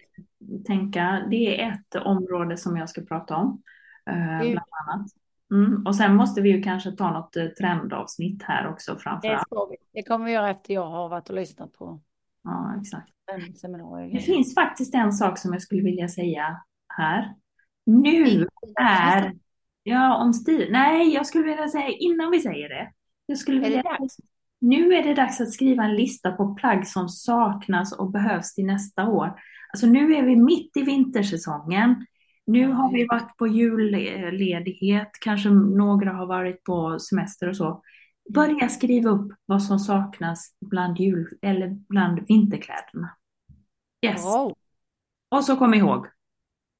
tänka? 0.67 1.27
Det 1.29 1.61
är 1.61 1.71
ett 1.71 2.05
område 2.05 2.57
som 2.57 2.77
jag 2.77 2.89
ska 2.89 3.01
prata 3.01 3.35
om. 3.35 3.61
Eh, 4.09 4.51
bland 4.51 4.67
annat. 4.87 5.07
Mm. 5.51 5.85
Och 5.85 5.95
sen 5.95 6.15
måste 6.15 6.41
vi 6.41 6.49
ju 6.49 6.61
kanske 6.61 6.91
ta 6.91 7.11
något 7.11 7.35
eh, 7.35 7.45
trendavsnitt 7.45 8.43
här 8.43 8.67
också 8.67 8.95
framförallt. 8.95 9.47
Det, 9.49 9.77
det 9.93 10.03
kommer 10.03 10.25
vi 10.25 10.31
göra 10.31 10.49
efter 10.49 10.73
jag 10.73 10.89
har 10.89 11.09
varit 11.09 11.29
och 11.29 11.35
lyssnat 11.35 11.73
på. 11.73 12.01
Ja, 12.43 12.75
exakt. 12.81 13.09
Det 14.11 14.19
finns 14.19 14.55
faktiskt 14.55 14.95
en 14.95 15.11
sak 15.11 15.37
som 15.37 15.53
jag 15.53 15.61
skulle 15.61 15.81
vilja 15.81 16.09
säga 16.09 16.61
här. 16.87 17.35
Nu 17.85 18.47
är, 18.81 19.33
ja 19.83 20.15
om 20.15 20.33
stil, 20.33 20.67
nej 20.71 21.13
jag 21.13 21.25
skulle 21.25 21.43
vilja 21.43 21.67
säga 21.67 21.89
innan 21.89 22.31
vi 22.31 22.39
säger 22.39 22.69
det. 22.69 22.91
Jag 23.25 23.37
skulle 23.37 23.59
vilja, 23.59 23.79
är 23.79 23.97
nu 24.63 24.93
är 24.93 25.03
det 25.03 25.13
dags 25.13 25.41
att 25.41 25.51
skriva 25.51 25.83
en 25.83 25.95
lista 25.95 26.31
på 26.31 26.53
plagg 26.53 26.87
som 26.87 27.09
saknas 27.09 27.93
och 27.93 28.11
behövs 28.11 28.53
till 28.53 28.65
nästa 28.65 29.09
år. 29.09 29.33
Alltså 29.73 29.87
nu 29.87 30.15
är 30.15 30.23
vi 30.23 30.35
mitt 30.35 30.77
i 30.77 30.81
vintersäsongen. 30.81 32.05
Nu 32.45 32.67
har 32.67 32.91
vi 32.91 33.05
varit 33.05 33.37
på 33.37 33.47
julledighet, 33.47 35.09
kanske 35.21 35.49
några 35.49 36.11
har 36.11 36.25
varit 36.25 36.63
på 36.63 36.99
semester 36.99 37.49
och 37.49 37.57
så. 37.57 37.81
Börja 38.33 38.69
skriva 38.69 39.09
upp 39.09 39.31
vad 39.45 39.63
som 39.63 39.79
saknas 39.79 40.55
bland 40.65 40.99
jul 40.99 41.27
eller 41.41 41.67
bland 41.67 42.19
vinterkläderna. 42.27 43.09
Yes. 44.05 44.25
Wow. 44.25 44.53
Och 45.29 45.43
så 45.43 45.55
kom 45.55 45.73
ihåg. 45.73 46.07